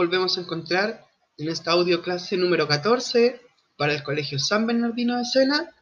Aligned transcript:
volvemos 0.00 0.38
a 0.38 0.40
encontrar 0.40 1.04
en 1.36 1.50
esta 1.50 1.72
audio 1.72 2.00
clase 2.00 2.38
número 2.38 2.66
14 2.66 3.38
para 3.76 3.92
el 3.92 4.02
Colegio 4.02 4.38
San 4.38 4.66
Bernardino 4.66 5.18
de 5.18 5.26
Sena 5.26 5.74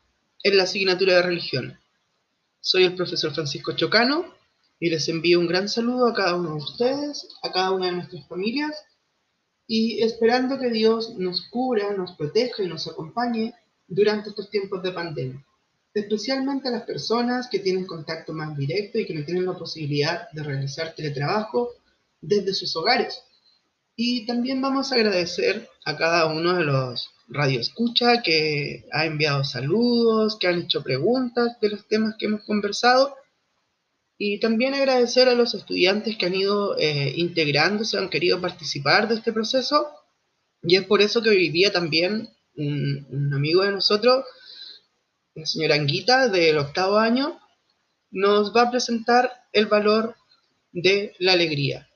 en 0.42 0.56
la 0.56 0.64
asignatura 0.64 1.14
de 1.14 1.22
religión. 1.22 1.78
Soy 2.60 2.82
el 2.82 2.96
profesor 2.96 3.32
Francisco 3.32 3.76
Chocano 3.76 4.24
y 4.80 4.90
les 4.90 5.08
envío 5.08 5.38
un 5.38 5.46
gran 5.46 5.68
saludo 5.68 6.08
a 6.08 6.14
cada 6.14 6.34
uno 6.34 6.50
de 6.50 6.56
ustedes, 6.56 7.28
a 7.44 7.52
cada 7.52 7.70
una 7.70 7.86
de 7.86 7.92
nuestras 7.92 8.26
familias 8.26 8.72
y 9.68 10.02
esperando 10.02 10.58
que 10.58 10.70
Dios 10.70 11.14
nos 11.16 11.42
cubra, 11.42 11.92
nos 11.92 12.10
proteja 12.16 12.64
y 12.64 12.66
nos 12.66 12.88
acompañe 12.88 13.54
durante 13.86 14.30
estos 14.30 14.50
tiempos 14.50 14.82
de 14.82 14.90
pandemia, 14.90 15.46
especialmente 15.94 16.66
a 16.66 16.72
las 16.72 16.82
personas 16.82 17.46
que 17.48 17.60
tienen 17.60 17.86
contacto 17.86 18.32
más 18.32 18.56
directo 18.56 18.98
y 18.98 19.06
que 19.06 19.14
no 19.14 19.24
tienen 19.24 19.46
la 19.46 19.56
posibilidad 19.56 20.28
de 20.32 20.42
realizar 20.42 20.92
teletrabajo 20.96 21.68
desde 22.20 22.52
sus 22.52 22.74
hogares. 22.74 23.22
Y 24.00 24.26
también 24.26 24.62
vamos 24.62 24.92
a 24.92 24.94
agradecer 24.94 25.68
a 25.84 25.96
cada 25.96 26.26
uno 26.26 26.54
de 26.54 26.62
los 26.62 27.10
radioescucha 27.26 28.22
que 28.22 28.84
ha 28.92 29.06
enviado 29.06 29.42
saludos, 29.42 30.38
que 30.38 30.46
han 30.46 30.60
hecho 30.60 30.84
preguntas 30.84 31.58
de 31.60 31.70
los 31.70 31.88
temas 31.88 32.14
que 32.16 32.26
hemos 32.26 32.44
conversado. 32.44 33.16
Y 34.16 34.38
también 34.38 34.74
agradecer 34.74 35.28
a 35.28 35.34
los 35.34 35.52
estudiantes 35.54 36.16
que 36.16 36.26
han 36.26 36.36
ido 36.36 36.78
eh, 36.78 37.12
integrándose, 37.16 37.98
han 37.98 38.08
querido 38.08 38.40
participar 38.40 39.08
de 39.08 39.16
este 39.16 39.32
proceso. 39.32 39.88
Y 40.62 40.76
es 40.76 40.84
por 40.84 41.02
eso 41.02 41.20
que 41.20 41.30
hoy 41.30 41.48
día 41.48 41.72
también 41.72 42.28
un, 42.56 43.04
un 43.10 43.34
amigo 43.34 43.64
de 43.64 43.72
nosotros, 43.72 44.24
la 45.34 45.44
señora 45.44 45.74
Anguita, 45.74 46.28
del 46.28 46.58
octavo 46.58 46.98
año, 46.98 47.40
nos 48.12 48.54
va 48.54 48.62
a 48.62 48.70
presentar 48.70 49.32
el 49.52 49.66
valor 49.66 50.14
de 50.70 51.16
la 51.18 51.32
alegría. 51.32 51.87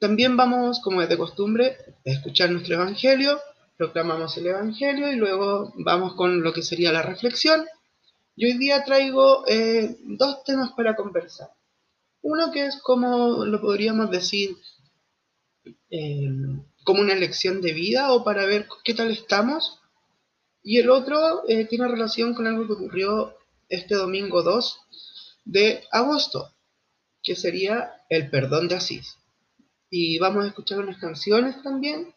También 0.00 0.34
vamos, 0.34 0.80
como 0.80 1.02
es 1.02 1.10
de 1.10 1.18
costumbre, 1.18 1.76
a 2.06 2.10
escuchar 2.10 2.50
nuestro 2.50 2.76
Evangelio, 2.76 3.38
proclamamos 3.76 4.34
el 4.38 4.46
Evangelio 4.46 5.12
y 5.12 5.16
luego 5.16 5.74
vamos 5.76 6.14
con 6.14 6.42
lo 6.42 6.54
que 6.54 6.62
sería 6.62 6.90
la 6.90 7.02
reflexión. 7.02 7.66
Y 8.34 8.46
hoy 8.46 8.56
día 8.56 8.82
traigo 8.82 9.44
eh, 9.46 9.98
dos 10.04 10.42
temas 10.44 10.72
para 10.72 10.96
conversar. 10.96 11.50
Uno 12.22 12.50
que 12.50 12.64
es 12.64 12.80
como 12.80 13.44
lo 13.44 13.60
podríamos 13.60 14.10
decir, 14.10 14.56
eh, 15.90 16.30
como 16.82 17.02
una 17.02 17.14
lección 17.14 17.60
de 17.60 17.74
vida 17.74 18.14
o 18.14 18.24
para 18.24 18.46
ver 18.46 18.68
qué 18.82 18.94
tal 18.94 19.10
estamos. 19.10 19.80
Y 20.62 20.78
el 20.78 20.88
otro 20.88 21.46
eh, 21.46 21.66
tiene 21.66 21.86
relación 21.88 22.32
con 22.32 22.46
algo 22.46 22.66
que 22.66 22.72
ocurrió 22.72 23.36
este 23.68 23.96
domingo 23.96 24.42
2 24.42 24.80
de 25.44 25.84
agosto, 25.92 26.54
que 27.22 27.36
sería 27.36 27.92
el 28.08 28.30
perdón 28.30 28.66
de 28.68 28.76
Asís 28.76 29.19
y 29.90 30.18
vamos 30.18 30.44
a 30.44 30.48
escuchar 30.48 30.78
unas 30.78 30.98
canciones 30.98 31.62
también. 31.62 32.14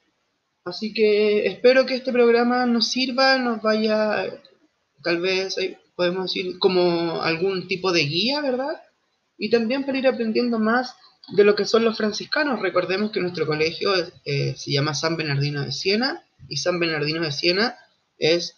Así 0.64 0.94
que 0.94 1.48
espero 1.48 1.86
que 1.86 1.96
este 1.96 2.14
programa 2.14 2.66
nos 2.66 2.90
sirva, 2.90 3.38
nos 3.38 3.62
vaya, 3.62 4.26
tal 5.04 5.20
vez 5.20 5.58
podemos 5.96 6.32
decir, 6.32 6.58
como 6.60 7.22
algún 7.22 7.68
tipo 7.68 7.92
de 7.92 8.02
guía, 8.02 8.42
¿verdad? 8.42 8.82
Y 9.38 9.50
también 9.50 9.86
para 9.86 9.98
ir 9.98 10.08
aprendiendo 10.08 10.60
más 10.60 10.96
de 11.36 11.44
lo 11.44 11.56
que 11.56 11.66
son 11.66 11.84
los 11.84 11.98
franciscanos. 11.98 12.62
Recordemos 12.62 13.12
que 13.12 13.20
nuestro 13.20 13.46
colegio 13.46 13.94
eh, 14.26 14.54
se 14.56 14.72
llama 14.72 14.94
San 14.94 15.18
Bernardino 15.18 15.62
de 15.62 15.72
Siena 15.72 16.24
y 16.48 16.58
San 16.58 16.80
Bernardino 16.80 17.22
de 17.22 17.32
Siena 17.32 17.78
es 18.18 18.56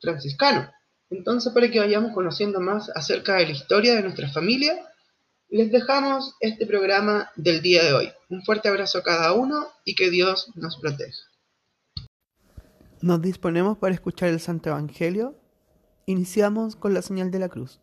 franciscano. 0.00 0.70
Entonces, 1.10 1.52
para 1.52 1.70
que 1.70 1.78
vayamos 1.78 2.12
conociendo 2.12 2.60
más 2.60 2.90
acerca 2.94 3.36
de 3.36 3.46
la 3.46 3.52
historia 3.52 3.94
de 3.94 4.02
nuestra 4.02 4.28
familia 4.28 4.76
les 5.50 5.72
dejamos 5.72 6.34
este 6.40 6.66
programa 6.66 7.30
del 7.36 7.62
día 7.62 7.82
de 7.84 7.92
hoy. 7.92 8.12
Un 8.28 8.42
fuerte 8.42 8.68
abrazo 8.68 8.98
a 8.98 9.02
cada 9.02 9.32
uno 9.32 9.66
y 9.84 9.94
que 9.94 10.10
Dios 10.10 10.50
nos 10.54 10.76
proteja. 10.78 11.18
Nos 13.00 13.22
disponemos 13.22 13.78
para 13.78 13.94
escuchar 13.94 14.28
el 14.28 14.40
Santo 14.40 14.70
Evangelio. 14.70 15.36
Iniciamos 16.06 16.76
con 16.76 16.94
la 16.94 17.02
señal 17.02 17.30
de 17.30 17.38
la 17.38 17.48
cruz. 17.48 17.80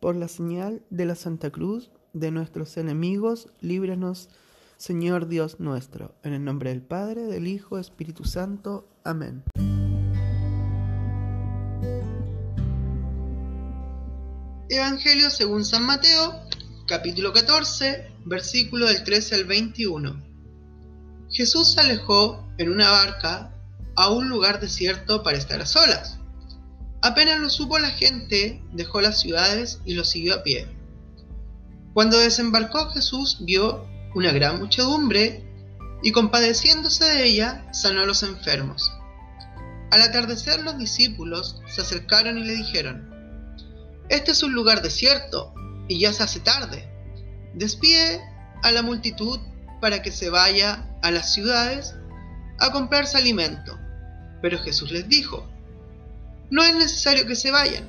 Por 0.00 0.16
la 0.16 0.28
señal 0.28 0.82
de 0.90 1.06
la 1.06 1.14
Santa 1.14 1.50
Cruz 1.50 1.90
de 2.12 2.30
nuestros 2.30 2.76
enemigos, 2.76 3.48
líbranos, 3.60 4.28
Señor 4.76 5.28
Dios 5.28 5.60
nuestro. 5.60 6.14
En 6.22 6.34
el 6.34 6.44
nombre 6.44 6.70
del 6.70 6.82
Padre, 6.82 7.22
del 7.22 7.48
Hijo, 7.48 7.78
Espíritu 7.78 8.24
Santo. 8.24 8.88
Amén. 9.04 9.42
Evangelio 14.70 15.30
según 15.30 15.64
San 15.64 15.84
Mateo, 15.84 16.47
capítulo 16.88 17.34
14, 17.34 18.10
versículo 18.24 18.86
del 18.86 19.04
13 19.04 19.34
al 19.34 19.44
21. 19.44 20.24
Jesús 21.30 21.74
se 21.74 21.80
alejó 21.80 22.48
en 22.56 22.72
una 22.72 22.90
barca 22.90 23.54
a 23.94 24.08
un 24.10 24.30
lugar 24.30 24.58
desierto 24.58 25.22
para 25.22 25.36
estar 25.36 25.60
a 25.60 25.66
solas. 25.66 26.18
Apenas 27.02 27.40
lo 27.40 27.50
supo 27.50 27.78
la 27.78 27.90
gente, 27.90 28.62
dejó 28.72 29.02
las 29.02 29.20
ciudades 29.20 29.80
y 29.84 29.92
lo 29.92 30.04
siguió 30.04 30.36
a 30.36 30.42
pie. 30.42 30.66
Cuando 31.92 32.18
desembarcó 32.18 32.88
Jesús 32.88 33.36
vio 33.42 33.86
una 34.14 34.32
gran 34.32 34.58
muchedumbre 34.58 35.44
y 36.02 36.12
compadeciéndose 36.12 37.04
de 37.04 37.24
ella 37.26 37.68
sanó 37.70 38.00
a 38.00 38.06
los 38.06 38.22
enfermos. 38.22 38.90
Al 39.90 40.00
atardecer 40.00 40.62
los 40.62 40.78
discípulos 40.78 41.60
se 41.66 41.82
acercaron 41.82 42.38
y 42.38 42.44
le 42.44 42.56
dijeron, 42.56 43.10
Este 44.08 44.30
es 44.30 44.42
un 44.42 44.54
lugar 44.54 44.80
desierto 44.80 45.52
y 45.88 45.98
ya 45.98 46.12
se 46.12 46.22
hace 46.22 46.40
tarde. 46.40 46.88
Despide 47.54 48.20
a 48.62 48.70
la 48.70 48.82
multitud 48.82 49.40
para 49.80 50.02
que 50.02 50.12
se 50.12 50.30
vaya 50.30 50.86
a 51.02 51.10
las 51.10 51.32
ciudades 51.32 51.94
a 52.58 52.70
comprarse 52.72 53.16
alimento. 53.16 53.78
Pero 54.42 54.58
Jesús 54.58 54.90
les 54.90 55.08
dijo, 55.08 55.48
no 56.50 56.62
es 56.64 56.74
necesario 56.74 57.26
que 57.26 57.36
se 57.36 57.50
vayan, 57.50 57.88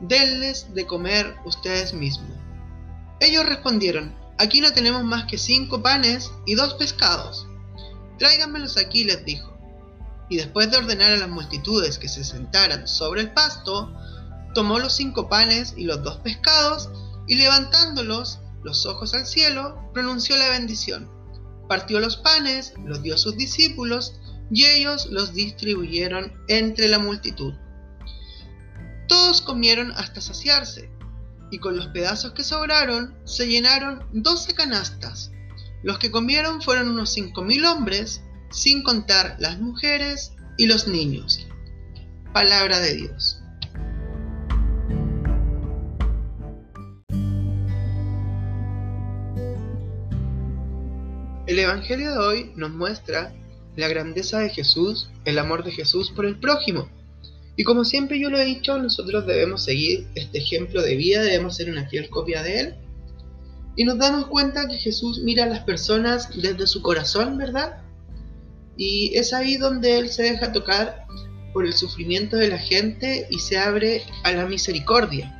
denles 0.00 0.72
de 0.74 0.86
comer 0.86 1.34
ustedes 1.44 1.92
mismos. 1.92 2.30
Ellos 3.20 3.46
respondieron, 3.46 4.14
aquí 4.38 4.60
no 4.60 4.72
tenemos 4.72 5.02
más 5.04 5.24
que 5.24 5.38
cinco 5.38 5.82
panes 5.82 6.30
y 6.46 6.54
dos 6.54 6.74
pescados. 6.74 7.46
Tráiganmelos 8.18 8.76
aquí, 8.76 9.04
les 9.04 9.24
dijo. 9.24 9.56
Y 10.28 10.36
después 10.36 10.70
de 10.70 10.76
ordenar 10.76 11.12
a 11.12 11.16
las 11.16 11.28
multitudes 11.28 11.98
que 11.98 12.08
se 12.08 12.24
sentaran 12.24 12.86
sobre 12.86 13.22
el 13.22 13.32
pasto, 13.32 13.92
tomó 14.58 14.80
los 14.80 14.96
cinco 14.96 15.28
panes 15.28 15.74
y 15.76 15.84
los 15.84 16.02
dos 16.02 16.16
pescados, 16.16 16.90
y 17.28 17.36
levantándolos 17.36 18.40
los 18.64 18.86
ojos 18.86 19.14
al 19.14 19.24
cielo, 19.24 19.88
pronunció 19.94 20.36
la 20.36 20.48
bendición. 20.48 21.08
Partió 21.68 22.00
los 22.00 22.16
panes, 22.16 22.74
los 22.84 23.00
dio 23.00 23.14
a 23.14 23.18
sus 23.18 23.36
discípulos, 23.36 24.18
y 24.50 24.64
ellos 24.64 25.06
los 25.12 25.32
distribuyeron 25.32 26.32
entre 26.48 26.88
la 26.88 26.98
multitud. 26.98 27.54
Todos 29.06 29.42
comieron 29.42 29.92
hasta 29.92 30.20
saciarse, 30.20 30.90
y 31.52 31.60
con 31.60 31.76
los 31.76 31.86
pedazos 31.86 32.32
que 32.32 32.42
sobraron 32.42 33.16
se 33.26 33.46
llenaron 33.46 34.08
doce 34.12 34.54
canastas. 34.54 35.30
Los 35.84 36.00
que 36.00 36.10
comieron 36.10 36.62
fueron 36.62 36.88
unos 36.88 37.12
cinco 37.12 37.42
mil 37.42 37.64
hombres, 37.64 38.22
sin 38.50 38.82
contar 38.82 39.36
las 39.38 39.60
mujeres 39.60 40.32
y 40.56 40.66
los 40.66 40.88
niños. 40.88 41.46
Palabra 42.32 42.80
de 42.80 42.94
Dios. 42.96 43.37
El 51.58 51.64
Evangelio 51.64 52.12
de 52.12 52.18
hoy 52.18 52.52
nos 52.54 52.70
muestra 52.70 53.34
la 53.74 53.88
grandeza 53.88 54.38
de 54.38 54.48
Jesús, 54.48 55.10
el 55.24 55.40
amor 55.40 55.64
de 55.64 55.72
Jesús 55.72 56.12
por 56.12 56.24
el 56.24 56.38
prójimo. 56.38 56.88
Y 57.56 57.64
como 57.64 57.84
siempre 57.84 58.20
yo 58.20 58.30
lo 58.30 58.38
he 58.38 58.44
dicho, 58.44 58.78
nosotros 58.78 59.26
debemos 59.26 59.64
seguir 59.64 60.06
este 60.14 60.38
ejemplo 60.38 60.80
de 60.82 60.94
vida, 60.94 61.20
debemos 61.20 61.56
ser 61.56 61.68
una 61.68 61.88
fiel 61.88 62.10
copia 62.10 62.44
de 62.44 62.60
él. 62.60 62.74
Y 63.74 63.82
nos 63.82 63.98
damos 63.98 64.28
cuenta 64.28 64.68
que 64.68 64.76
Jesús 64.76 65.22
mira 65.24 65.46
a 65.46 65.48
las 65.48 65.64
personas 65.64 66.28
desde 66.40 66.68
su 66.68 66.80
corazón, 66.80 67.36
¿verdad? 67.36 67.82
Y 68.76 69.16
es 69.16 69.32
ahí 69.32 69.56
donde 69.56 69.98
Él 69.98 70.10
se 70.10 70.22
deja 70.22 70.52
tocar 70.52 71.06
por 71.52 71.66
el 71.66 71.72
sufrimiento 71.72 72.36
de 72.36 72.50
la 72.50 72.58
gente 72.58 73.26
y 73.32 73.40
se 73.40 73.58
abre 73.58 74.04
a 74.22 74.30
la 74.30 74.46
misericordia. 74.46 75.34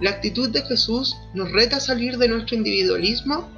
La 0.00 0.08
actitud 0.08 0.48
de 0.48 0.62
Jesús 0.62 1.18
nos 1.34 1.52
reta 1.52 1.76
a 1.76 1.80
salir 1.80 2.16
de 2.16 2.28
nuestro 2.28 2.56
individualismo 2.56 3.57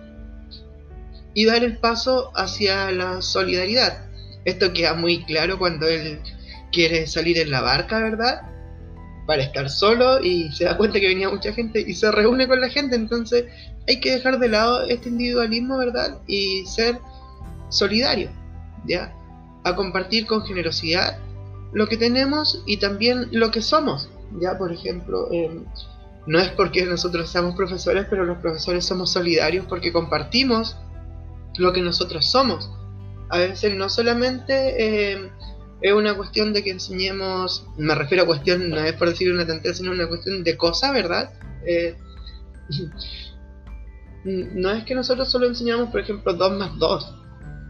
y 1.35 1.44
dar 1.47 1.62
el 1.65 1.79
paso 1.79 2.32
hacia 2.35 2.91
la 2.91 3.23
solidaridad. 3.23 4.06
Esto 4.44 4.73
queda 4.73 4.94
muy 4.94 5.25
claro 5.25 5.59
cuando 5.59 5.87
él 5.87 6.21
quiere 6.73 7.06
salir 7.06 7.38
en 7.38 7.50
la 7.50 7.61
barca, 7.61 7.99
¿verdad? 7.99 8.43
Para 9.27 9.43
estar 9.43 9.69
solo 9.69 10.23
y 10.23 10.50
se 10.53 10.65
da 10.65 10.77
cuenta 10.77 10.99
que 10.99 11.09
venía 11.09 11.29
mucha 11.29 11.53
gente 11.53 11.85
y 11.87 11.94
se 11.94 12.11
reúne 12.11 12.49
con 12.49 12.61
la 12.61 12.69
gente, 12.69 12.97
entonces 12.97 13.44
hay 13.88 14.00
que 14.00 14.12
dejar 14.12 14.38
de 14.38 14.49
lado 14.49 14.82
este 14.85 15.09
individualismo, 15.09 15.79
¿verdad? 15.79 16.19
Y 16.27 16.65
ser 16.67 16.99
solidario, 17.69 18.31
¿ya? 18.87 19.15
A 19.65 19.76
compartir 19.76 20.26
con 20.26 20.44
generosidad 20.44 21.19
lo 21.73 21.87
que 21.87 21.97
tenemos 21.97 22.62
y 22.67 22.79
también 22.79 23.29
lo 23.31 23.50
que 23.50 23.62
somos, 23.62 24.09
¿ya? 24.41 24.59
Por 24.59 24.73
ejemplo, 24.73 25.29
em, 25.31 25.65
no 26.26 26.38
es 26.38 26.49
porque 26.50 26.85
nosotros 26.85 27.31
seamos 27.31 27.55
profesores, 27.55 28.06
pero 28.09 28.25
los 28.25 28.38
profesores 28.38 28.85
somos 28.85 29.12
solidarios 29.12 29.67
porque 29.69 29.93
compartimos 29.93 30.76
lo 31.61 31.73
que 31.73 31.83
nosotros 31.83 32.31
somos. 32.31 32.71
A 33.29 33.39
veces 33.39 33.75
no 33.77 33.89
solamente 33.89 35.12
eh, 35.12 35.31
es 35.81 35.93
una 35.93 36.17
cuestión 36.17 36.53
de 36.53 36.62
que 36.62 36.71
enseñemos, 36.71 37.67
me 37.77 37.95
refiero 37.95 38.25
a 38.25 38.27
cuestión, 38.27 38.71
no 38.71 38.79
es 38.79 38.93
por 38.95 39.09
decir 39.09 39.33
una 39.33 39.47
tontería, 39.47 39.75
sino 39.75 39.93
una 39.93 40.09
cuestión 40.09 40.43
de 40.43 40.57
cosa, 40.57 40.93
¿verdad? 40.93 41.33
Eh, 41.67 41.97
no 44.25 44.71
es 44.71 44.85
que 44.85 44.95
nosotros 44.95 45.31
solo 45.31 45.47
enseñamos, 45.47 45.91
por 45.91 46.01
ejemplo, 46.01 46.35
2 46.35 46.59
más 46.59 46.79
2, 46.79 47.15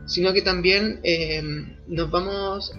sino 0.06 0.32
que 0.32 0.42
también 0.42 1.00
eh, 1.04 1.42
nos, 1.86 2.10
vamos 2.10 2.72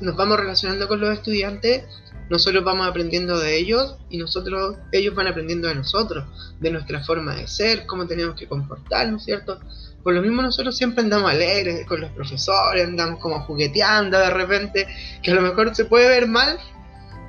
nos 0.00 0.16
vamos 0.16 0.40
relacionando 0.40 0.88
con 0.88 1.00
los 1.00 1.10
estudiantes, 1.10 1.84
nosotros 2.28 2.64
vamos 2.64 2.86
aprendiendo 2.86 3.38
de 3.38 3.56
ellos 3.56 3.96
y 4.08 4.18
nosotros, 4.18 4.76
ellos 4.92 5.14
van 5.14 5.26
aprendiendo 5.26 5.68
de 5.68 5.74
nosotros, 5.74 6.24
de 6.60 6.70
nuestra 6.70 7.04
forma 7.04 7.34
de 7.34 7.46
ser, 7.46 7.86
cómo 7.86 8.06
tenemos 8.06 8.36
que 8.36 8.48
comportarnos, 8.48 9.24
¿cierto? 9.24 9.60
Por 10.02 10.14
lo 10.14 10.22
mismo 10.22 10.42
nosotros 10.42 10.76
siempre 10.76 11.04
andamos 11.04 11.30
alegres 11.30 11.86
con 11.86 12.00
los 12.00 12.10
profesores, 12.12 12.86
andamos 12.86 13.20
como 13.20 13.40
jugueteando 13.40 14.18
de 14.18 14.30
repente, 14.30 14.86
que 15.22 15.30
a 15.30 15.34
lo 15.34 15.42
mejor 15.42 15.74
se 15.74 15.84
puede 15.84 16.08
ver 16.08 16.26
mal, 16.26 16.58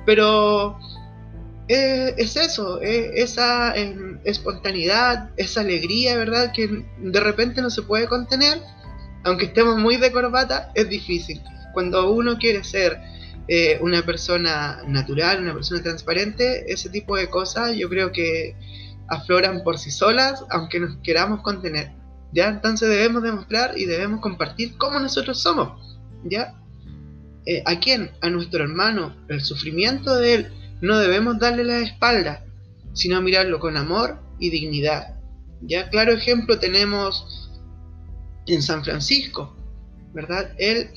pero 0.06 0.78
eh, 1.68 2.14
es 2.16 2.36
eso, 2.36 2.80
esa 2.80 3.76
em, 3.76 4.18
espontaneidad, 4.24 5.30
esa 5.36 5.60
alegría, 5.60 6.16
¿verdad? 6.16 6.52
Que 6.52 6.84
de 6.98 7.20
repente 7.20 7.62
no 7.62 7.70
se 7.70 7.82
puede 7.82 8.08
contener, 8.08 8.60
aunque 9.24 9.46
estemos 9.46 9.78
muy 9.78 9.96
de 9.96 10.10
corbata, 10.10 10.72
es 10.74 10.88
difícil. 10.88 11.42
Cuando 11.72 12.10
uno 12.10 12.38
quiere 12.38 12.64
ser 12.64 12.98
eh, 13.48 13.78
una 13.80 14.02
persona 14.02 14.82
natural, 14.86 15.42
una 15.42 15.54
persona 15.54 15.82
transparente, 15.82 16.72
ese 16.72 16.88
tipo 16.90 17.16
de 17.16 17.28
cosas 17.28 17.76
yo 17.76 17.88
creo 17.88 18.12
que 18.12 18.56
afloran 19.08 19.62
por 19.62 19.78
sí 19.78 19.90
solas, 19.90 20.44
aunque 20.50 20.80
nos 20.80 20.96
queramos 21.02 21.42
contener. 21.42 22.01
¿Ya? 22.32 22.48
Entonces 22.48 22.88
debemos 22.88 23.22
demostrar 23.22 23.76
y 23.76 23.84
debemos 23.84 24.20
compartir 24.20 24.76
cómo 24.78 24.98
nosotros 24.98 25.40
somos, 25.40 25.98
¿ya? 26.24 26.54
Eh, 27.46 27.62
¿A 27.66 27.78
quién? 27.78 28.10
A 28.20 28.30
nuestro 28.30 28.62
hermano, 28.62 29.16
el 29.28 29.40
sufrimiento 29.40 30.16
de 30.16 30.34
él, 30.34 30.52
no 30.80 30.98
debemos 30.98 31.38
darle 31.38 31.64
la 31.64 31.78
espalda, 31.78 32.44
sino 32.92 33.20
mirarlo 33.20 33.60
con 33.60 33.76
amor 33.76 34.18
y 34.38 34.50
dignidad. 34.50 35.16
Ya 35.60 35.88
claro 35.88 36.12
ejemplo 36.12 36.58
tenemos 36.58 37.50
en 38.46 38.62
San 38.62 38.84
Francisco, 38.84 39.56
¿verdad? 40.12 40.52
Él 40.58 40.90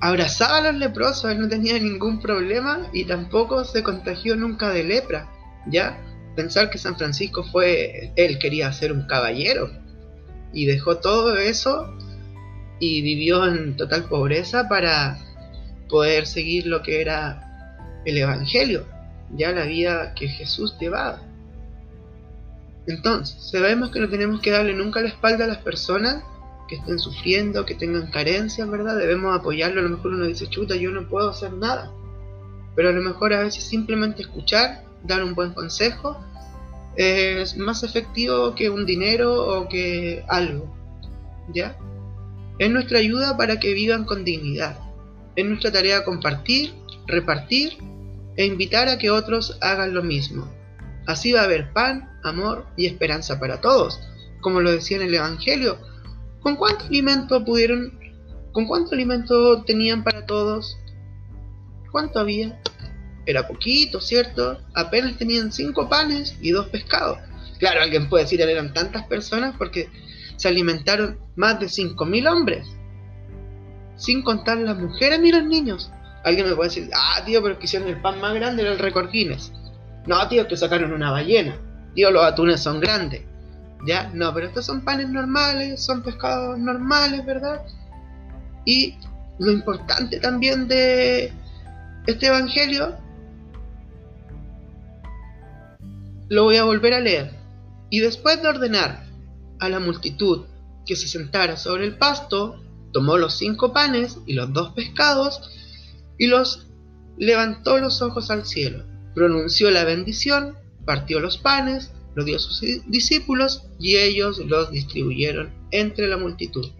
abrazaba 0.00 0.58
a 0.58 0.72
los 0.72 0.74
leprosos, 0.74 1.30
él 1.30 1.40
no 1.40 1.48
tenía 1.48 1.78
ningún 1.78 2.20
problema 2.20 2.88
y 2.92 3.04
tampoco 3.04 3.64
se 3.64 3.82
contagió 3.82 4.36
nunca 4.36 4.70
de 4.70 4.84
lepra, 4.84 5.28
¿ya? 5.66 6.00
Pensar 6.36 6.70
que 6.70 6.78
San 6.78 6.96
Francisco 6.96 7.44
fue, 7.44 8.12
él 8.14 8.38
quería 8.38 8.72
ser 8.72 8.92
un 8.92 9.06
caballero, 9.06 9.70
y 10.52 10.66
dejó 10.66 10.98
todo 10.98 11.36
eso 11.36 11.94
y 12.80 13.02
vivió 13.02 13.46
en 13.46 13.76
total 13.76 14.04
pobreza 14.04 14.68
para 14.68 15.18
poder 15.88 16.26
seguir 16.26 16.66
lo 16.66 16.82
que 16.82 17.00
era 17.00 18.02
el 18.04 18.18
Evangelio, 18.18 18.86
ya 19.34 19.52
la 19.52 19.64
vida 19.64 20.14
que 20.14 20.28
Jesús 20.28 20.76
llevaba. 20.78 21.22
Entonces, 22.86 23.36
sabemos 23.50 23.90
que 23.90 24.00
no 24.00 24.08
tenemos 24.08 24.40
que 24.40 24.50
darle 24.50 24.74
nunca 24.74 25.00
la 25.00 25.08
espalda 25.08 25.44
a 25.44 25.48
las 25.48 25.58
personas 25.58 26.22
que 26.68 26.76
estén 26.76 26.98
sufriendo, 26.98 27.66
que 27.66 27.74
tengan 27.74 28.10
carencias, 28.10 28.68
¿verdad? 28.70 28.96
Debemos 28.96 29.38
apoyarlo. 29.38 29.80
A 29.80 29.84
lo 29.84 29.90
mejor 29.90 30.12
uno 30.12 30.26
dice, 30.26 30.48
chuta, 30.48 30.76
yo 30.76 30.90
no 30.90 31.08
puedo 31.08 31.30
hacer 31.30 31.52
nada. 31.52 31.90
Pero 32.76 32.90
a 32.90 32.92
lo 32.92 33.02
mejor 33.02 33.32
a 33.32 33.40
veces 33.40 33.64
simplemente 33.64 34.22
escuchar, 34.22 34.84
dar 35.02 35.22
un 35.22 35.34
buen 35.34 35.52
consejo 35.52 36.22
es 36.98 37.56
más 37.56 37.84
efectivo 37.84 38.56
que 38.56 38.70
un 38.70 38.84
dinero 38.84 39.46
o 39.46 39.68
que 39.68 40.24
algo. 40.28 40.74
¿Ya? 41.54 41.78
Es 42.58 42.70
nuestra 42.70 42.98
ayuda 42.98 43.36
para 43.36 43.60
que 43.60 43.72
vivan 43.72 44.04
con 44.04 44.24
dignidad. 44.24 44.76
Es 45.36 45.46
nuestra 45.46 45.70
tarea 45.70 46.04
compartir, 46.04 46.74
repartir 47.06 47.78
e 48.36 48.44
invitar 48.44 48.88
a 48.88 48.98
que 48.98 49.12
otros 49.12 49.56
hagan 49.60 49.94
lo 49.94 50.02
mismo. 50.02 50.52
Así 51.06 51.32
va 51.32 51.42
a 51.42 51.44
haber 51.44 51.72
pan, 51.72 52.10
amor 52.24 52.66
y 52.76 52.86
esperanza 52.86 53.38
para 53.38 53.60
todos, 53.60 54.00
como 54.40 54.60
lo 54.60 54.72
decía 54.72 54.96
en 54.96 55.04
el 55.04 55.14
Evangelio. 55.14 55.78
¿Con 56.40 56.56
cuánto 56.56 56.84
alimento 56.86 57.44
pudieron, 57.44 57.96
con 58.52 58.66
cuánto 58.66 58.96
alimento 58.96 59.62
tenían 59.62 60.02
para 60.02 60.26
todos? 60.26 60.76
¿Cuánto 61.92 62.18
había? 62.18 62.60
Era 63.28 63.46
poquito, 63.46 64.00
¿cierto? 64.00 64.58
Apenas 64.74 65.18
tenían 65.18 65.52
cinco 65.52 65.86
panes 65.86 66.34
y 66.40 66.50
dos 66.50 66.68
pescados. 66.68 67.18
Claro, 67.58 67.82
alguien 67.82 68.08
puede 68.08 68.24
decir, 68.24 68.40
eran 68.40 68.72
tantas 68.72 69.06
personas 69.06 69.54
porque 69.58 69.90
se 70.36 70.48
alimentaron 70.48 71.18
más 71.36 71.60
de 71.60 71.66
5.000 71.66 72.32
hombres, 72.32 72.66
sin 73.96 74.22
contar 74.22 74.56
las 74.58 74.78
mujeres 74.78 75.20
ni 75.20 75.30
los 75.30 75.44
niños. 75.44 75.92
Alguien 76.24 76.48
me 76.48 76.56
puede 76.56 76.70
decir, 76.70 76.88
ah, 76.94 77.22
tío, 77.26 77.42
pero 77.42 77.58
que 77.58 77.66
hicieron 77.66 77.88
el 77.88 78.00
pan 78.00 78.18
más 78.18 78.34
grande 78.34 78.62
era 78.62 78.72
el 78.72 78.78
récord 78.78 79.10
Guinness. 79.10 79.52
No, 80.06 80.26
tío, 80.28 80.48
que 80.48 80.56
sacaron 80.56 80.92
una 80.94 81.10
ballena. 81.10 81.54
Tío, 81.94 82.10
los 82.10 82.24
atunes 82.24 82.62
son 82.62 82.80
grandes. 82.80 83.22
¿Ya? 83.86 84.10
No, 84.14 84.32
pero 84.32 84.46
estos 84.46 84.64
son 84.64 84.80
panes 84.80 85.10
normales, 85.10 85.84
son 85.84 86.02
pescados 86.02 86.58
normales, 86.58 87.26
¿verdad? 87.26 87.60
Y 88.64 88.96
lo 89.38 89.52
importante 89.52 90.18
también 90.18 90.66
de 90.66 91.30
este 92.06 92.26
evangelio 92.26 92.96
Lo 96.28 96.44
voy 96.44 96.56
a 96.56 96.64
volver 96.64 96.94
a 96.94 97.00
leer. 97.00 97.34
Y 97.90 98.00
después 98.00 98.42
de 98.42 98.48
ordenar 98.48 99.06
a 99.60 99.68
la 99.68 99.80
multitud 99.80 100.44
que 100.86 100.96
se 100.96 101.08
sentara 101.08 101.56
sobre 101.56 101.84
el 101.84 101.96
pasto, 101.96 102.62
tomó 102.92 103.16
los 103.16 103.36
cinco 103.36 103.72
panes 103.72 104.18
y 104.26 104.34
los 104.34 104.52
dos 104.52 104.72
pescados 104.72 105.40
y 106.18 106.26
los 106.26 106.66
levantó 107.16 107.78
los 107.78 108.00
ojos 108.02 108.30
al 108.30 108.46
cielo, 108.46 108.84
pronunció 109.14 109.70
la 109.70 109.84
bendición, 109.84 110.56
partió 110.84 111.20
los 111.20 111.38
panes, 111.38 111.92
los 112.14 112.24
dio 112.24 112.36
a 112.36 112.40
sus 112.40 112.60
discípulos 112.86 113.64
y 113.78 113.96
ellos 113.96 114.38
los 114.38 114.70
distribuyeron 114.70 115.50
entre 115.70 116.08
la 116.08 116.16
multitud. 116.16 116.70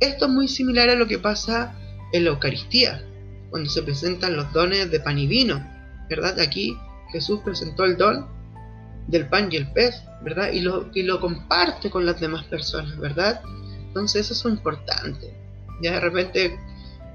Esto 0.00 0.26
es 0.26 0.32
muy 0.32 0.48
similar 0.48 0.90
a 0.90 0.96
lo 0.96 1.06
que 1.06 1.18
pasa 1.18 1.78
en 2.12 2.24
la 2.24 2.30
Eucaristía, 2.30 3.04
cuando 3.50 3.70
se 3.70 3.82
presentan 3.82 4.36
los 4.36 4.52
dones 4.52 4.90
de 4.90 5.00
pan 5.00 5.18
y 5.18 5.26
vino, 5.26 5.64
¿verdad? 6.08 6.40
Aquí 6.40 6.76
Jesús 7.12 7.40
presentó 7.44 7.84
el 7.84 7.96
don 7.96 8.26
del 9.08 9.28
pan 9.28 9.48
y 9.50 9.56
el 9.56 9.70
pez, 9.72 10.02
¿verdad? 10.22 10.52
Y 10.52 10.60
lo, 10.60 10.88
y 10.94 11.02
lo 11.02 11.20
comparte 11.20 11.90
con 11.90 12.06
las 12.06 12.20
demás 12.20 12.44
personas, 12.44 12.98
¿verdad? 12.98 13.42
Entonces 13.88 14.30
eso 14.30 14.48
es 14.48 14.54
importante. 14.54 15.36
Ya 15.82 15.92
de 15.92 16.00
repente 16.00 16.58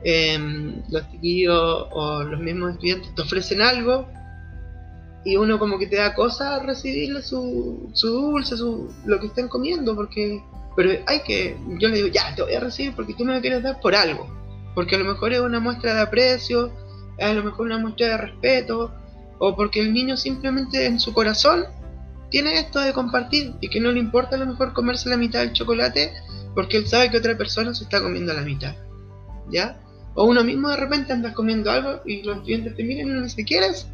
em, 0.03 0.83
los 0.89 1.09
chiquillos 1.11 1.87
o 1.91 2.23
los 2.23 2.39
mismos 2.39 2.73
estudiantes 2.73 3.15
te 3.15 3.21
ofrecen 3.21 3.61
algo 3.61 4.07
y 5.23 5.35
uno 5.35 5.59
como 5.59 5.77
que 5.77 5.87
te 5.87 5.97
da 5.97 6.13
cosa 6.13 6.59
recibirle 6.59 7.21
su, 7.21 7.89
su 7.93 8.07
dulce, 8.07 8.55
su, 8.55 8.93
lo 9.05 9.19
que 9.19 9.27
estén 9.27 9.47
comiendo, 9.47 9.95
porque... 9.95 10.41
Pero 10.75 10.91
hay 11.07 11.21
que, 11.23 11.57
yo 11.79 11.89
le 11.89 11.95
digo, 11.95 12.07
ya, 12.07 12.35
te 12.35 12.43
voy 12.43 12.53
a 12.53 12.59
recibir 12.59 12.93
porque 12.95 13.15
tú 13.15 13.25
me 13.25 13.33
lo 13.33 13.41
quieres 13.41 13.63
dar 13.63 13.79
por 13.81 13.95
algo. 13.95 14.29
Porque 14.75 14.95
a 14.95 14.99
lo 14.99 15.05
mejor 15.05 15.33
es 15.33 15.39
una 15.39 15.59
muestra 15.59 15.95
de 15.95 16.01
aprecio, 16.01 16.71
a 17.19 17.33
lo 17.33 17.43
mejor 17.43 17.65
una 17.65 17.79
muestra 17.79 18.09
de 18.09 18.17
respeto, 18.17 18.93
o 19.39 19.55
porque 19.55 19.79
el 19.79 19.93
niño 19.93 20.17
simplemente 20.17 20.85
en 20.85 20.99
su 20.99 21.13
corazón 21.13 21.65
tiene 22.29 22.59
esto 22.59 22.79
de 22.79 22.93
compartir 22.93 23.53
y 23.61 23.69
que 23.69 23.79
no 23.79 23.91
le 23.91 23.99
importa 23.99 24.35
a 24.35 24.39
lo 24.39 24.45
mejor 24.45 24.73
comerse 24.73 25.09
la 25.09 25.17
mitad 25.17 25.39
del 25.39 25.53
chocolate 25.53 26.13
porque 26.53 26.77
él 26.77 26.87
sabe 26.87 27.09
que 27.09 27.17
otra 27.17 27.37
persona 27.37 27.73
se 27.73 27.83
está 27.83 28.01
comiendo 28.01 28.33
la 28.33 28.41
mitad. 28.41 28.75
¿Ya? 29.49 29.79
O 30.15 30.25
uno 30.25 30.43
mismo 30.43 30.69
de 30.69 30.77
repente 30.77 31.13
anda 31.13 31.33
comiendo 31.33 31.71
algo 31.71 32.01
y 32.05 32.23
los 32.23 32.37
estudiantes 32.37 32.75
te 32.75 32.83
miran 32.83 33.07
y 33.07 33.11
uno 33.11 33.21
dice, 33.21 33.45
¿quieres? 33.45 33.87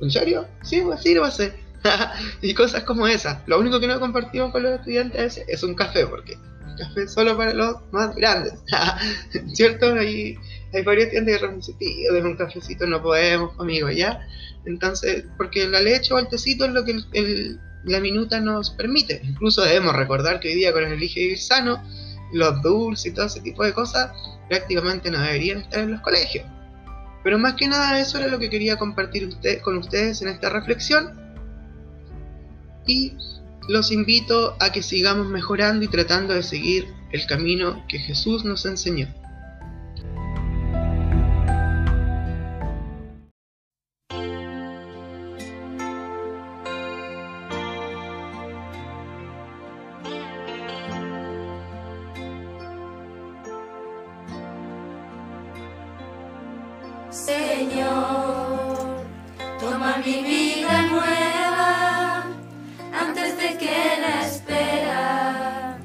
¿En 0.00 0.10
serio? 0.10 0.46
Sí, 0.62 0.80
pues 0.82 1.02
sírvase. 1.02 1.52
y 2.42 2.54
cosas 2.54 2.84
como 2.84 3.06
esas. 3.06 3.38
Lo 3.46 3.58
único 3.58 3.80
que 3.80 3.86
no 3.86 3.98
compartimos 4.00 4.52
con 4.52 4.62
los 4.62 4.78
estudiantes 4.78 5.42
es, 5.46 5.62
un 5.62 5.74
café, 5.74 6.06
porque 6.06 6.34
el 6.34 6.76
café 6.78 7.02
es 7.02 7.12
solo 7.12 7.36
para 7.36 7.52
los 7.52 7.76
más 7.90 8.14
grandes. 8.14 8.54
¿Cierto? 9.52 9.94
Hay, 9.94 10.38
hay 10.72 10.82
varios 10.82 11.08
que 11.08 11.20
dicen, 11.20 11.78
tío, 11.78 12.12
de 12.12 12.22
un 12.22 12.36
cafecito 12.36 12.86
no 12.86 13.02
podemos, 13.02 13.58
amigo, 13.58 13.90
¿ya? 13.90 14.20
Entonces, 14.64 15.24
porque 15.36 15.66
la 15.68 15.80
leche 15.80 16.14
o 16.14 16.18
el 16.18 16.28
tecito 16.28 16.64
es 16.66 16.72
lo 16.72 16.84
que 16.84 17.00
la 17.84 18.00
minuta 18.00 18.40
nos 18.40 18.70
permite. 18.70 19.20
Incluso 19.24 19.62
debemos 19.62 19.96
recordar 19.96 20.38
que 20.40 20.48
hoy 20.48 20.54
día 20.54 20.72
con 20.72 20.84
el 20.84 20.92
Elige 20.92 21.20
Vivir 21.20 21.38
Sano, 21.38 21.82
los 22.32 22.62
dulces 22.62 23.06
y 23.06 23.14
todo 23.14 23.26
ese 23.26 23.40
tipo 23.40 23.64
de 23.64 23.72
cosas 23.72 24.12
prácticamente 24.48 25.10
no 25.10 25.20
deberían 25.20 25.58
estar 25.58 25.80
en 25.80 25.92
los 25.92 26.00
colegios. 26.02 26.46
Pero 27.24 27.38
más 27.38 27.54
que 27.54 27.68
nada 27.68 28.00
eso 28.00 28.18
era 28.18 28.28
lo 28.28 28.38
que 28.38 28.48
quería 28.48 28.76
compartir 28.76 29.26
usted, 29.26 29.60
con 29.62 29.78
ustedes 29.78 30.22
en 30.22 30.28
esta 30.28 30.50
reflexión. 30.50 31.18
Y 32.86 33.14
los 33.68 33.92
invito 33.92 34.56
a 34.60 34.72
que 34.72 34.82
sigamos 34.82 35.26
mejorando 35.26 35.84
y 35.84 35.88
tratando 35.88 36.34
de 36.34 36.42
seguir 36.42 36.86
el 37.12 37.26
camino 37.26 37.84
que 37.88 37.98
Jesús 37.98 38.44
nos 38.44 38.64
enseñó. 38.66 39.08
Señor, 57.26 59.04
toma 59.60 59.98
mi 59.98 60.22
vida 60.22 60.82
nueva 60.82 62.24
antes 62.98 63.36
de 63.36 63.58
que 63.58 63.76
la 64.00 64.26
espera 64.26 65.76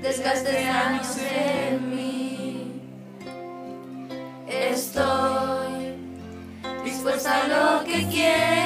desgaste 0.00 0.68
años 0.68 1.16
en 1.18 1.90
mí. 1.90 2.82
Estoy 4.46 5.96
dispuesta 6.84 7.42
a 7.42 7.48
lo 7.48 7.84
que 7.84 8.06
quieras, 8.06 8.65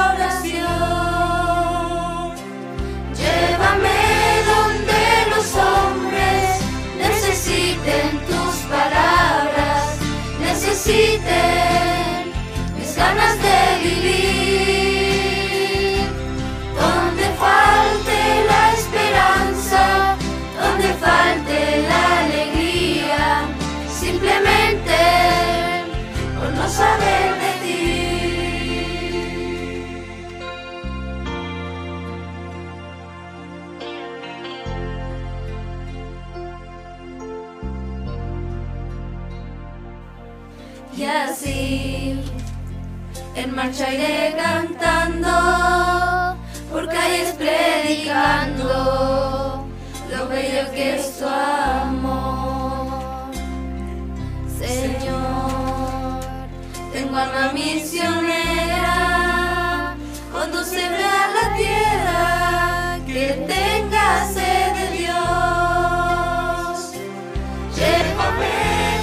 marcha 43.63 43.93
iré 43.93 44.35
cantando, 44.35 45.35
por 46.71 46.83
calles 46.87 47.35
predicando 47.37 48.69
lo 50.09 50.27
bello 50.29 50.71
que 50.73 50.95
es 50.95 51.19
tu 51.19 51.27
amor. 51.27 52.89
Señor, 54.57 56.21
tengo 56.91 57.15
alma 57.15 57.51
misionera, 57.53 58.95
condúceme 60.31 61.03
a 61.21 61.23
la 61.37 61.45
tierra 61.61 62.99
que 63.05 63.25
tenga 63.55 64.07
sed 64.33 64.69
de 64.79 64.87
Dios. 64.97 65.17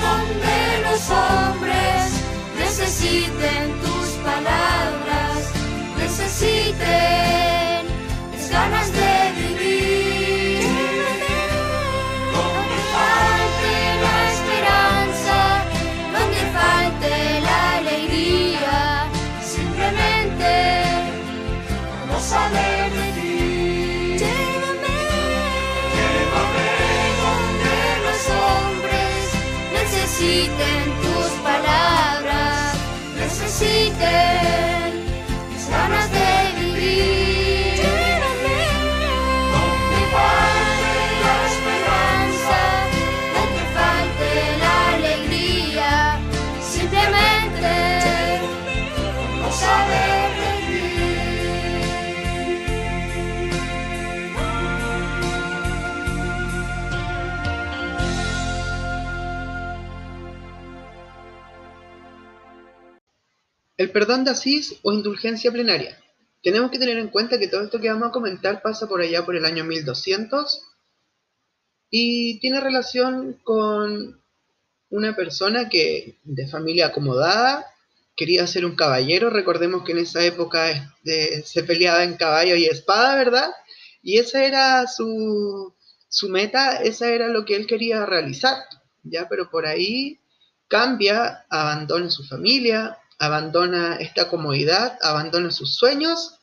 Donde 0.03 0.57
los 0.85 1.03
hombres 1.11 2.01
necesiten 2.59 3.63
palabras, 3.71 3.88
necesiten 6.19 7.87
mis 8.33 8.51
ganas 8.51 8.93
de 8.93 9.33
vivir. 9.41 10.63
Donde 12.35 12.79
falte 12.95 13.75
la 14.05 14.17
esperanza, 14.33 15.37
donde 16.15 16.41
falte 16.59 17.41
la 17.41 17.61
alegría, 17.79 19.07
simplemente 19.43 20.53
no 22.09 22.19
saber 22.21 22.91
de 22.99 23.07
ti. 23.19 23.37
Llévame, 24.23 24.99
llévame 25.95 26.71
donde 27.25 27.77
los 28.07 28.23
hombres 28.43 29.21
necesiten 29.73 30.83
tus 31.03 31.31
palabras, 31.49 32.75
necesiten 33.17 34.68
El 63.79 63.93
perdón 63.93 64.25
de 64.25 64.33
Asís 64.33 64.75
o 64.83 64.93
indulgencia 64.93 65.53
plenaria. 65.53 65.97
Tenemos 66.43 66.71
que 66.73 66.81
tener 66.81 66.99
en 66.99 67.09
cuenta 67.09 67.39
que 67.39 67.47
todo 67.47 67.63
esto 67.63 67.81
que 67.81 67.89
vamos 67.89 68.09
a 68.09 68.13
comentar 68.13 68.61
pasa 68.61 68.89
por 68.89 69.01
allá 69.01 69.25
por 69.25 69.37
el 69.37 69.45
año 69.45 69.65
1200 69.65 70.63
y 71.89 72.41
tiene 72.41 72.61
relación 72.61 73.39
con 73.45 74.21
una 74.91 75.15
persona 75.15 75.69
que 75.69 76.19
de 76.25 76.49
familia 76.49 76.87
acomodada 76.87 77.67
quería 78.17 78.49
ser 78.49 78.65
un 78.65 78.75
caballero. 78.75 79.31
Recordemos 79.31 79.85
que 79.85 79.93
en 79.93 79.99
esa 79.99 80.25
época 80.25 80.97
se 81.45 81.63
peleaba 81.63 82.03
en 82.03 82.17
caballo 82.17 82.57
y 82.57 82.67
espada, 82.67 83.15
¿verdad? 83.15 83.51
Y 84.03 84.19
esa 84.19 84.45
era 84.45 84.89
su, 84.89 85.73
su 86.09 86.29
meta, 86.29 86.83
esa 86.83 87.11
era 87.11 87.29
lo 87.29 87.45
que 87.45 87.55
él 87.55 87.69
quería 87.69 88.05
realizar, 88.07 88.57
¿ya? 89.05 89.29
Pero 89.29 89.49
por 89.51 89.67
ahí 89.67 90.19
cambia, 90.67 91.47
abandona 91.49 92.11
su 92.11 92.25
familia, 92.25 92.99
abandona 93.19 93.97
esta 93.97 94.29
comodidad, 94.29 94.99
abandona 95.03 95.51
sus 95.51 95.75
sueños 95.77 96.39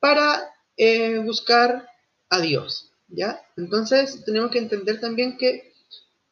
para 0.00 0.54
eh, 0.76 1.18
buscar 1.18 1.88
a 2.30 2.40
Dios, 2.40 2.90
¿ya? 3.08 3.40
Entonces 3.56 4.24
tenemos 4.24 4.50
que 4.50 4.58
entender 4.58 5.00
también 5.00 5.36
que 5.36 5.72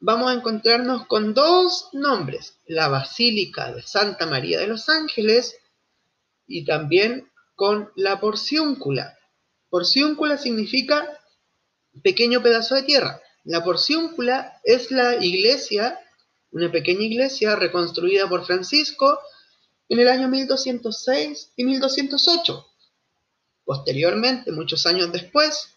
vamos 0.01 0.31
a 0.31 0.35
encontrarnos 0.35 1.07
con 1.07 1.35
dos 1.35 1.89
nombres, 1.93 2.59
la 2.67 2.89
Basílica 2.89 3.73
de 3.73 3.83
Santa 3.83 4.27
María 4.27 4.59
de 4.59 4.67
los 4.67 4.89
Ángeles 4.89 5.57
y 6.47 6.65
también 6.65 7.31
con 7.55 7.91
la 7.97 8.21
porciúncula. 8.21 9.19
Porciúncula 9.71 10.37
significa 10.39 11.21
pequeño 12.03 12.43
pedazo 12.43 12.75
de 12.75 12.83
tierra. 12.83 13.21
La 13.45 13.63
porciúncula 13.63 14.61
es 14.65 14.91
la 14.91 15.23
iglesia, 15.23 15.99
una 16.51 16.71
pequeña 16.71 17.03
iglesia 17.03 17.57
reconstruida 17.57 18.29
por 18.29 18.45
Francisco 18.47 19.19
en 19.89 20.01
el 20.01 20.09
año 20.09 20.29
1206 20.29 21.53
y 21.57 21.65
1208. 21.65 22.67
Posteriormente, 23.65 24.53
muchos 24.53 24.87
años 24.87 25.11
después, 25.13 25.71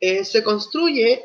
eh, 0.00 0.24
se 0.24 0.42
construye 0.42 1.24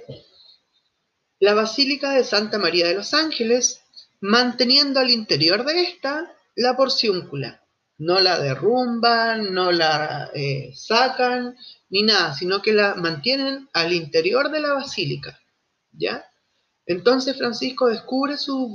la 1.39 1.53
Basílica 1.53 2.12
de 2.12 2.24
Santa 2.24 2.58
María 2.58 2.88
de 2.88 2.96
los 2.96 3.13
Ángeles, 3.13 3.82
manteniendo 4.20 5.00
al 5.00 5.12
interior 5.12 5.65
de 5.65 5.84
esta 5.84 6.34
la 6.55 6.75
porciúncula. 6.75 7.62
No 7.98 8.20
la 8.20 8.39
derrumban, 8.39 9.53
no 9.53 9.72
la 9.72 10.29
eh, 10.34 10.74
sacan, 10.75 11.55
ni 11.89 12.03
nada, 12.03 12.34
sino 12.34 12.62
que 12.62 12.74
la 12.74 12.96
mantienen 12.96 13.70
al 13.74 13.94
interior 13.94 14.51
de 14.51 14.60
la 14.60 14.74
basílica. 14.74 15.39
¿Ya? 15.91 16.25
Entonces 16.86 17.38
Francisco 17.38 17.88
descubre 17.88 18.38
su, 18.38 18.74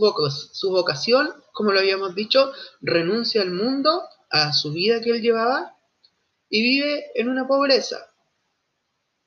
su 0.53 0.71
vocación, 0.71 1.31
como 1.61 1.73
lo 1.73 1.81
habíamos 1.81 2.15
dicho, 2.15 2.53
renuncia 2.81 3.43
al 3.43 3.51
mundo, 3.51 4.03
a 4.31 4.55
su 4.55 4.73
vida 4.73 5.03
que 5.03 5.11
él 5.11 5.21
llevaba, 5.21 5.77
y 6.49 6.63
vive 6.63 7.11
en 7.15 7.29
una 7.29 7.47
pobreza. 7.47 7.99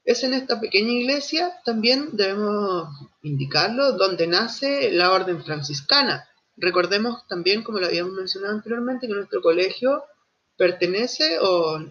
Es 0.03 0.23
en 0.23 0.33
esta 0.33 0.59
pequeña 0.59 0.93
iglesia, 0.93 1.53
también 1.63 2.09
debemos 2.13 2.89
indicarlo, 3.21 3.91
donde 3.91 4.25
nace 4.25 4.91
la 4.91 5.11
orden 5.11 5.43
franciscana. 5.43 6.27
Recordemos 6.57 7.27
también, 7.27 7.61
como 7.61 7.77
lo 7.77 7.85
habíamos 7.85 8.13
mencionado 8.13 8.55
anteriormente, 8.55 9.05
que 9.05 9.13
nuestro 9.13 9.43
colegio 9.43 10.03
pertenece 10.57 11.37
o 11.39 11.85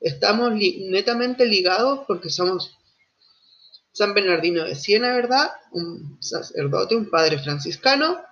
estamos 0.00 0.52
netamente 0.52 1.46
ligados 1.46 2.00
porque 2.08 2.28
somos 2.28 2.76
San 3.92 4.14
Bernardino 4.14 4.64
de 4.64 4.74
Siena, 4.74 5.14
¿verdad? 5.14 5.52
Un 5.70 6.18
sacerdote, 6.20 6.96
un 6.96 7.08
padre 7.08 7.38
franciscano 7.38 8.26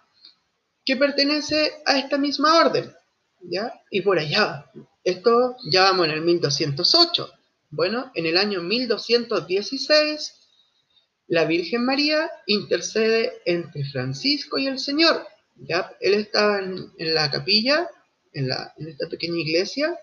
que 0.85 0.97
pertenece 0.97 1.73
a 1.87 1.99
esta 1.99 2.19
misma 2.19 2.59
orden, 2.61 2.93
¿ya? 3.41 3.73
Y 3.91 4.03
por 4.03 4.19
allá, 4.19 4.71
esto 5.03 5.57
ya 5.71 5.83
vamos 5.83 6.07
en 6.07 6.13
el 6.13 6.23
1208. 6.23 7.31
Bueno, 7.71 8.11
en 8.15 8.27
el 8.27 8.37
año 8.37 8.63
1216, 8.63 10.33
la 11.29 11.45
Virgen 11.45 11.85
María 11.85 12.31
intercede 12.47 13.33
entre 13.47 13.85
Francisco 13.85 14.59
y 14.59 14.67
el 14.67 14.79
Señor. 14.79 15.27
¿ya? 15.57 15.91
Él 16.01 16.15
estaba 16.15 16.61
en, 16.61 16.93
la 16.99 17.31
capilla, 17.31 17.89
en, 18.33 18.51
en 18.77 18.89
esta 18.89 19.09
pequeña 19.09 19.41
iglesia, 19.41 19.99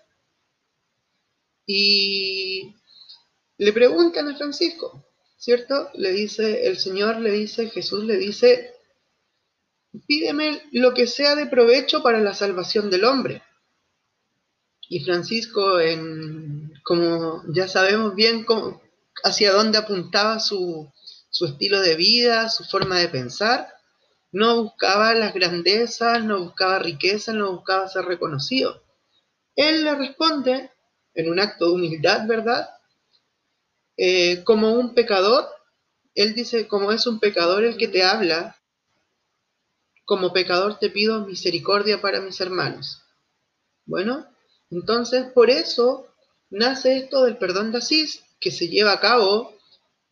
y 1.66 2.76
le 3.58 3.74
preguntan 3.74 4.28
a 4.28 4.36
Francisco, 4.36 5.06
¿cierto? 5.38 5.90
Le 5.94 6.12
dice, 6.12 6.68
el 6.68 6.78
Señor 6.78 7.20
le 7.20 7.32
dice, 7.32 7.70
Jesús 7.70 8.04
le 8.04 8.18
dice, 8.18 8.74
pídeme 10.08 10.62
lo 10.72 10.94
que 10.94 11.08
sea 11.08 11.36
de 11.36 11.48
provecho 11.48 12.02
para 12.02 12.20
la 12.20 12.34
salvación 12.34 12.90
del 12.90 13.06
hombre. 13.06 13.44
Y 14.90 15.04
Francisco, 15.04 15.80
en, 15.80 16.74
como 16.84 17.44
ya 17.54 17.68
sabemos 17.68 18.16
bien 18.16 18.46
hacia 19.24 19.54
dónde 19.54 19.78
apuntaba 19.78 20.40
su, 20.40 20.92
su 21.30 21.46
estilo 21.46 21.82
de 21.82 21.96
vida, 21.96 22.50
su 22.50 22.64
forma 22.66 23.00
de 23.00 23.08
pensar, 23.08 23.74
no 24.32 24.64
buscaba 24.64 25.14
las 25.14 25.34
grandezas, 25.34 26.24
no 26.24 26.44
buscaba 26.44 26.80
riqueza, 26.80 27.34
no 27.34 27.52
buscaba 27.54 27.88
ser 27.88 28.06
reconocido. 28.06 28.84
Él 29.56 29.84
le 29.84 29.96
responde 29.96 30.72
en 31.14 31.30
un 31.30 31.40
acto 31.40 31.68
de 31.68 31.72
humildad, 31.74 32.28
¿verdad? 32.28 32.70
Eh, 33.98 34.44
como 34.44 34.74
un 34.74 34.94
pecador, 34.94 35.48
él 36.16 36.34
dice, 36.34 36.68
como 36.68 36.92
es 36.92 37.08
un 37.08 37.20
pecador 37.20 37.64
el 37.64 37.78
que 37.78 37.88
te 37.88 38.04
habla, 38.04 38.61
como 40.12 40.34
pecador 40.34 40.78
te 40.78 40.90
pido 40.90 41.26
misericordia 41.26 42.02
para 42.02 42.20
mis 42.20 42.42
hermanos. 42.42 43.02
Bueno, 43.86 44.28
entonces 44.70 45.28
por 45.34 45.50
eso 45.50 46.06
nace 46.50 46.98
esto 46.98 47.24
del 47.24 47.38
perdón 47.38 47.72
de 47.72 47.78
Asís, 47.78 48.22
que 48.42 48.52
se 48.52 48.68
lleva 48.68 48.92
a 48.92 49.00
cabo 49.00 49.56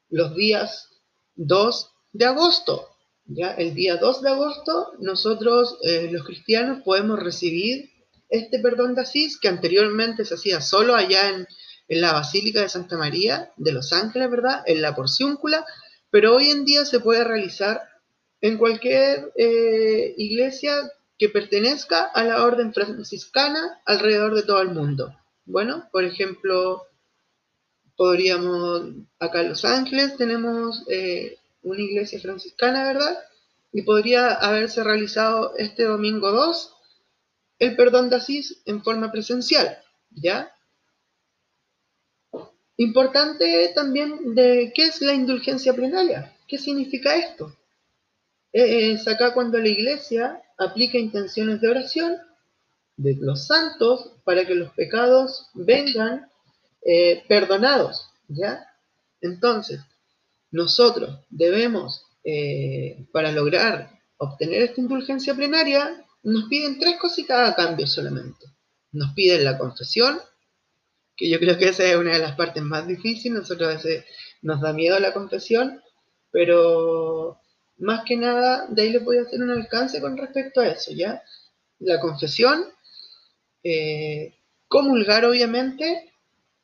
los 0.09 0.33
días 0.35 0.87
2 1.35 1.91
de 2.13 2.25
agosto. 2.25 2.87
¿ya? 3.25 3.51
El 3.51 3.73
día 3.73 3.97
2 3.97 4.21
de 4.21 4.29
agosto 4.29 4.93
nosotros 4.99 5.77
eh, 5.83 6.07
los 6.09 6.23
cristianos 6.23 6.81
podemos 6.85 7.19
recibir 7.19 7.89
este 8.29 8.59
perdón 8.59 8.95
de 8.95 9.01
Asís, 9.01 9.37
que 9.37 9.49
anteriormente 9.49 10.23
se 10.23 10.35
hacía 10.35 10.61
solo 10.61 10.95
allá 10.95 11.27
en, 11.27 11.45
la 11.89 12.13
Basílica 12.13 12.61
de 12.61 12.69
Santa 12.69 12.95
María 12.95 13.51
de 13.57 13.73
los 13.73 13.91
Ángeles, 13.91 14.31
¿verdad? 14.31 14.63
En 14.65 14.81
la 14.81 14.95
porciúncula, 14.95 15.65
pero 16.09 16.37
hoy 16.37 16.51
en 16.51 16.63
día 16.63 16.85
se 16.85 17.01
puede 17.01 17.25
realizar 17.25 17.81
en 18.41 18.57
cualquier 18.57 19.31
eh, 19.35 20.13
iglesia 20.17 20.91
que 21.17 21.29
pertenezca 21.29 22.03
a 22.05 22.23
la 22.23 22.43
orden 22.43 22.73
franciscana 22.73 23.81
alrededor 23.85 24.35
de 24.35 24.43
todo 24.43 24.61
el 24.61 24.69
mundo. 24.69 25.13
Bueno, 25.45 25.89
por 25.91 26.05
ejemplo, 26.05 26.83
podríamos, 27.97 28.83
acá 29.19 29.41
en 29.41 29.49
Los 29.49 29.65
Ángeles 29.65 30.15
tenemos 30.15 30.85
eh, 30.89 31.37
una 31.63 31.81
iglesia 31.81 32.19
franciscana, 32.19 32.85
¿verdad? 32.85 33.17
Y 33.73 33.81
podría 33.81 34.33
haberse 34.33 34.83
realizado 34.83 35.55
este 35.57 35.83
domingo 35.83 36.31
2 36.31 36.75
el 37.59 37.75
perdón 37.75 38.09
de 38.09 38.15
Asís 38.15 38.61
en 38.65 38.81
forma 38.81 39.11
presencial, 39.11 39.77
¿ya? 40.11 40.55
Importante 42.77 43.69
también 43.75 44.33
de 44.33 44.71
qué 44.73 44.85
es 44.85 45.01
la 45.01 45.13
indulgencia 45.13 45.73
plenaria, 45.73 46.33
qué 46.47 46.57
significa 46.57 47.17
esto. 47.17 47.53
Es 48.51 49.07
acá 49.07 49.33
cuando 49.33 49.57
la 49.57 49.67
iglesia 49.67 50.41
aplica 50.57 50.97
intenciones 50.97 51.61
de 51.61 51.69
oración 51.69 52.17
de 52.97 53.15
los 53.19 53.47
santos 53.47 54.13
para 54.23 54.45
que 54.45 54.55
los 54.55 54.73
pecados 54.73 55.47
vengan 55.53 56.29
eh, 56.81 57.23
perdonados, 57.27 58.09
¿ya? 58.27 58.65
Entonces, 59.21 59.79
nosotros 60.51 61.19
debemos, 61.29 62.05
eh, 62.23 63.05
para 63.13 63.31
lograr 63.31 63.91
obtener 64.17 64.63
esta 64.63 64.81
indulgencia 64.81 65.33
plenaria, 65.33 66.05
nos 66.23 66.49
piden 66.49 66.79
tres 66.79 66.97
cositas 66.97 67.49
a 67.49 67.55
cambio 67.55 67.87
solamente. 67.87 68.45
Nos 68.91 69.13
piden 69.13 69.45
la 69.45 69.57
confesión, 69.57 70.19
que 71.15 71.29
yo 71.29 71.39
creo 71.39 71.57
que 71.57 71.69
esa 71.69 71.85
es 71.85 71.95
una 71.95 72.13
de 72.13 72.19
las 72.19 72.35
partes 72.35 72.63
más 72.63 72.87
difíciles, 72.87 73.39
nosotros 73.39 73.69
a 73.69 73.73
veces 73.75 74.05
nos 74.41 74.61
da 74.61 74.73
miedo 74.73 74.99
la 74.99 75.13
confesión, 75.13 75.81
pero 76.31 77.39
más 77.79 78.03
que 78.05 78.17
nada, 78.17 78.67
de 78.69 78.81
ahí 78.81 78.89
les 78.91 79.03
voy 79.03 79.17
a 79.17 79.21
hacer 79.21 79.41
un 79.41 79.51
alcance 79.51 80.01
con 80.01 80.17
respecto 80.17 80.61
a 80.61 80.67
eso, 80.67 80.91
¿ya? 80.91 81.23
La 81.79 81.99
confesión, 81.99 82.65
eh, 83.63 84.35
comulgar 84.67 85.25
obviamente 85.25 86.11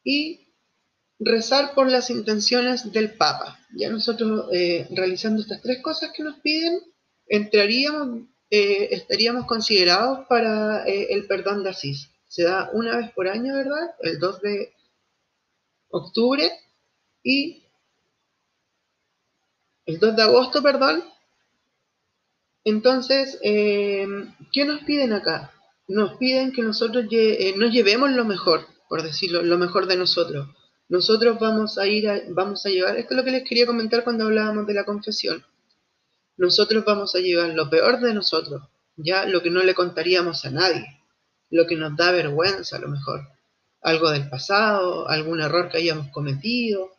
y 0.04 0.48
rezar 1.20 1.74
por 1.74 1.90
las 1.90 2.10
intenciones 2.10 2.92
del 2.92 3.14
Papa. 3.14 3.60
Ya 3.76 3.90
nosotros 3.90 4.50
eh, 4.54 4.88
realizando 4.92 5.42
estas 5.42 5.62
tres 5.62 5.82
cosas 5.82 6.12
que 6.14 6.24
nos 6.24 6.40
piden, 6.40 6.80
entraríamos 7.28 8.28
eh, 8.52 8.90
estaríamos 8.92 9.48
considerados 9.48 10.28
para 10.30 10.86
el 10.86 11.26
perdón 11.26 11.64
de 11.64 11.72
Asís. 11.72 12.12
Se 12.28 12.44
da 12.44 12.70
una 12.74 12.98
vez 12.98 13.12
por 13.12 13.28
año, 13.28 13.56
¿verdad? 13.56 13.96
El 14.02 14.20
2 14.20 14.42
de 14.42 14.74
octubre 15.90 16.52
y 17.24 17.65
el 19.86 20.00
2 20.00 20.16
de 20.16 20.22
agosto, 20.22 20.62
perdón. 20.62 21.04
Entonces, 22.64 23.38
eh, 23.44 24.08
¿qué 24.52 24.66
nos 24.66 24.82
piden 24.84 25.14
acá? 25.14 25.52
Nos 25.88 26.18
piden 26.18 26.52
que 26.52 26.62
nosotros 26.62 27.06
nos 27.58 27.72
llevemos 27.72 28.12
lo 28.12 28.26
mejor, 28.26 28.66
por 28.90 29.04
decirlo, 29.04 29.44
lo 29.44 29.58
mejor 29.58 29.86
de 29.86 29.98
nosotros. 29.98 30.48
Nosotros 30.90 31.38
vamos 31.40 31.78
a 31.78 31.88
ir, 31.88 32.10
vamos 32.30 32.66
a 32.66 32.70
llevar, 32.70 32.98
esto 32.98 33.14
es 33.14 33.18
lo 33.18 33.24
que 33.24 33.32
les 33.32 33.48
quería 33.48 33.66
comentar 33.66 34.04
cuando 34.04 34.26
hablábamos 34.26 34.66
de 34.66 34.74
la 34.74 34.86
confesión 34.86 35.44
nosotros 36.38 36.84
vamos 36.86 37.16
a 37.16 37.20
llevar 37.20 37.50
lo 37.50 37.70
peor 37.70 38.00
de 38.00 38.14
nosotros, 38.14 38.64
ya 38.98 39.26
lo 39.26 39.42
que 39.42 39.50
no 39.50 39.64
le 39.64 39.74
contaríamos 39.74 40.46
a 40.46 40.52
nadie, 40.52 40.86
lo 41.50 41.66
que 41.66 41.76
nos 41.76 41.96
da 41.96 42.12
vergüenza 42.12 42.78
a 42.78 42.80
lo 42.80 42.90
mejor, 42.90 43.22
algo 43.82 44.10
del 44.12 44.30
pasado, 44.30 45.08
algún 45.08 45.42
error 45.42 45.70
que 45.70 45.78
hayamos 45.78 46.10
cometido. 46.10 46.92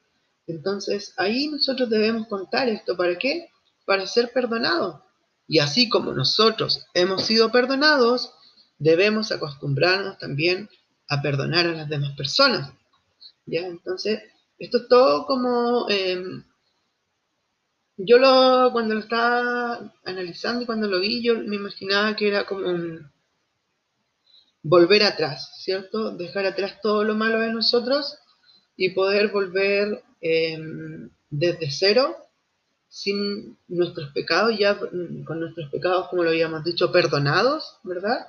Entonces 0.47 1.15
ahí 1.17 1.49
nosotros 1.49 1.91
debemos 1.91 2.29
contar 2.29 2.69
esto, 2.69 2.97
¿para 2.97 3.17
qué? 3.19 3.51
Para 3.85 4.07
ser 4.07 4.33
perdonados. 4.33 5.01
Y 5.49 5.59
así 5.59 5.89
como 5.89 6.13
nosotros 6.13 6.87
hemos 6.95 7.25
sido 7.25 7.53
perdonados, 7.53 8.33
debemos 8.79 9.33
acostumbrarnos 9.33 10.19
también 10.19 10.69
a 11.09 11.23
perdonar 11.23 11.67
a 11.67 11.73
las 11.73 11.89
demás 11.89 12.17
personas. 12.17 12.73
¿Ya? 13.47 13.61
Entonces, 13.61 14.23
esto 14.59 14.79
es 14.79 14.89
todo 14.89 15.27
como 15.27 15.87
em, 15.89 16.45
yo 17.97 18.19
lo, 18.19 18.71
cuando 18.73 18.95
lo 18.95 19.01
estaba 19.01 19.95
analizando 20.05 20.63
y 20.63 20.67
cuando 20.67 20.89
lo 20.89 21.01
vi, 21.01 21.23
yo 21.23 21.39
me 21.39 21.57
imaginaba 21.57 22.15
que 22.17 22.29
era 22.29 22.45
como 22.45 22.69
un 22.69 23.11
volver 24.63 25.05
atrás, 25.05 25.63
¿cierto? 25.63 26.11
Dejar 26.11 26.45
atrás 26.47 26.81
todo 26.83 27.05
lo 27.05 27.15
malo 27.15 27.39
de 27.39 27.53
nosotros 27.53 28.19
y 28.77 28.91
poder 28.91 29.29
volver 29.29 30.03
Em, 30.29 31.11
desde 31.31 31.71
cero, 31.71 32.17
sin 32.89 33.59
nuestros 33.69 34.13
pecados, 34.13 34.59
ya 34.59 34.79
con 34.79 35.41
nuestros 35.41 35.71
pecados, 35.71 36.09
como 36.09 36.25
lo 36.25 36.31
habíamos 36.31 36.65
dicho, 36.65 36.91
perdonados, 36.91 37.79
¿verdad? 37.85 38.27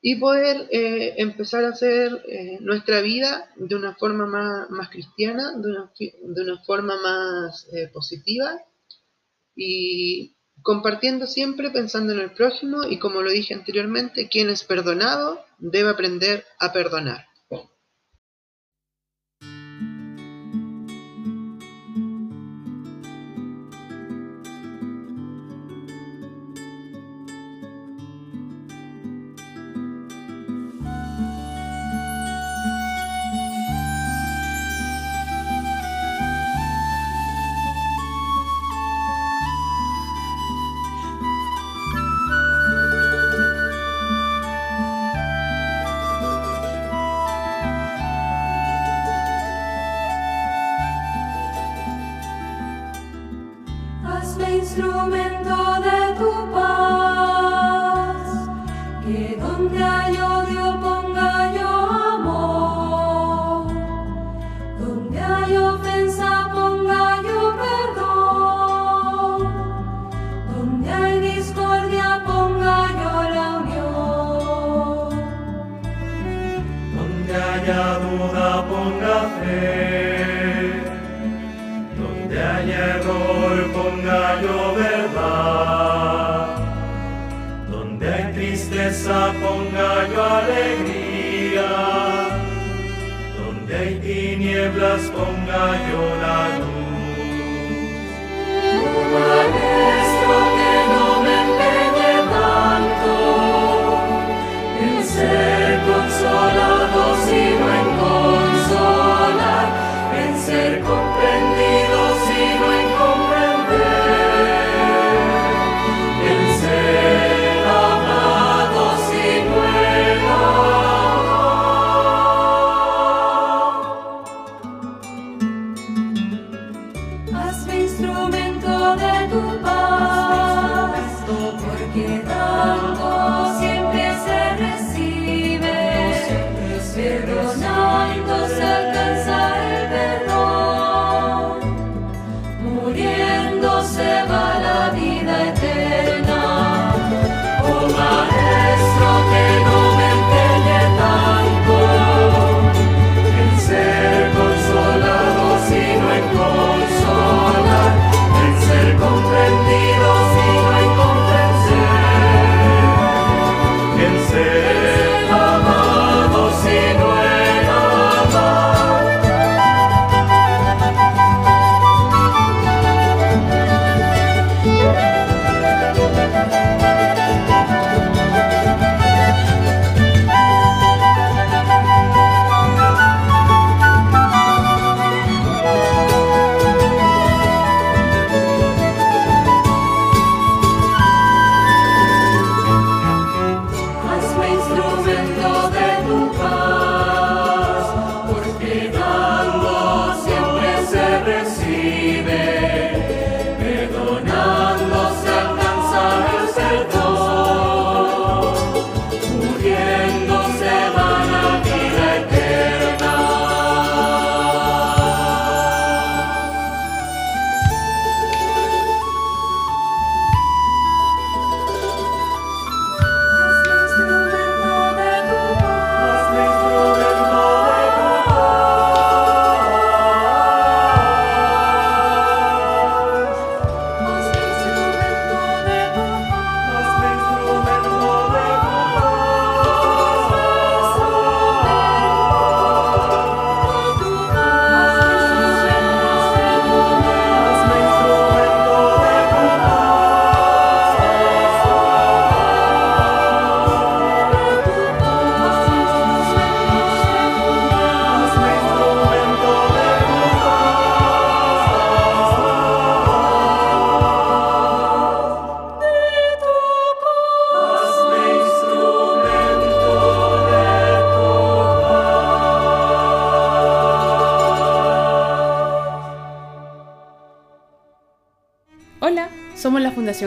Y 0.00 0.16
poder 0.16 0.68
eh, 0.70 1.14
empezar 1.16 1.64
a 1.64 1.70
hacer 1.70 2.22
eh, 2.28 2.58
nuestra 2.60 3.00
vida 3.00 3.50
de 3.56 3.74
una 3.74 3.96
forma 3.96 4.26
más, 4.70 4.88
cristiana, 4.90 5.52
de 5.56 5.68
una, 5.70 5.92
de 5.98 6.42
una, 6.42 6.62
forma 6.64 6.94
más 7.02 7.66
eh, 7.72 7.88
positiva 7.88 8.60
y 9.56 10.36
compartiendo 10.62 11.26
siempre 11.26 11.70
pensando 11.70 12.12
en 12.12 12.20
el 12.20 12.32
prójimo 12.32 12.84
y 12.84 12.98
como 12.98 13.22
lo 13.22 13.30
dije 13.30 13.54
anteriormente, 13.54 14.28
quien 14.28 14.50
es 14.50 14.62
perdonado 14.62 15.44
debe 15.58 15.90
aprender 15.90 16.44
a 16.60 16.72
perdonar. 16.72 17.27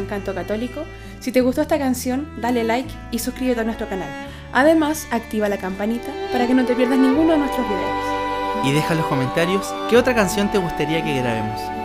Canto 0.07 0.33
Católico. 0.33 0.83
Si 1.19 1.31
te 1.31 1.41
gustó 1.41 1.61
esta 1.61 1.77
canción, 1.77 2.41
dale 2.41 2.63
like 2.63 2.91
y 3.11 3.19
suscríbete 3.19 3.61
a 3.61 3.63
nuestro 3.63 3.87
canal. 3.89 4.09
Además, 4.53 5.07
activa 5.11 5.49
la 5.49 5.57
campanita 5.57 6.07
para 6.31 6.47
que 6.47 6.53
no 6.53 6.65
te 6.65 6.75
pierdas 6.75 6.97
ninguno 6.97 7.33
de 7.33 7.39
nuestros 7.39 7.67
videos. 7.67 8.65
Y 8.65 8.71
deja 8.71 8.93
en 8.93 8.99
los 8.99 9.07
comentarios 9.07 9.73
qué 9.89 9.97
otra 9.97 10.15
canción 10.15 10.49
te 10.51 10.57
gustaría 10.57 11.03
que 11.03 11.17
grabemos. 11.19 11.80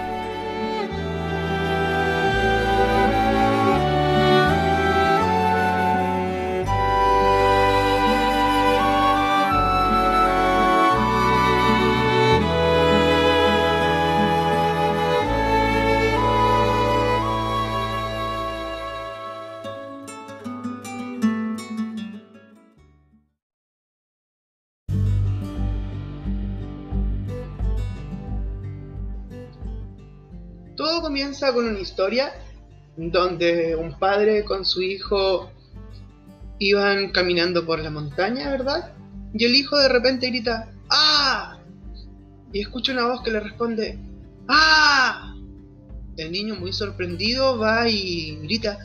Con 31.52 31.66
una 31.66 31.78
historia 31.78 32.32
donde 32.96 33.76
un 33.76 33.98
padre 33.98 34.44
con 34.44 34.64
su 34.64 34.82
hijo 34.82 35.50
iban 36.58 37.10
caminando 37.10 37.66
por 37.66 37.78
la 37.78 37.90
montaña, 37.90 38.50
¿verdad? 38.50 38.92
Y 39.34 39.44
el 39.44 39.54
hijo 39.54 39.76
de 39.76 39.88
repente 39.88 40.28
grita, 40.28 40.72
¡Ah! 40.88 41.58
Y 42.52 42.60
escucha 42.60 42.92
una 42.92 43.06
voz 43.06 43.22
que 43.22 43.30
le 43.30 43.40
responde, 43.40 43.98
¡Ah! 44.48 45.34
El 46.16 46.32
niño 46.32 46.54
muy 46.56 46.72
sorprendido 46.72 47.58
va 47.58 47.88
y 47.88 48.36
grita, 48.42 48.78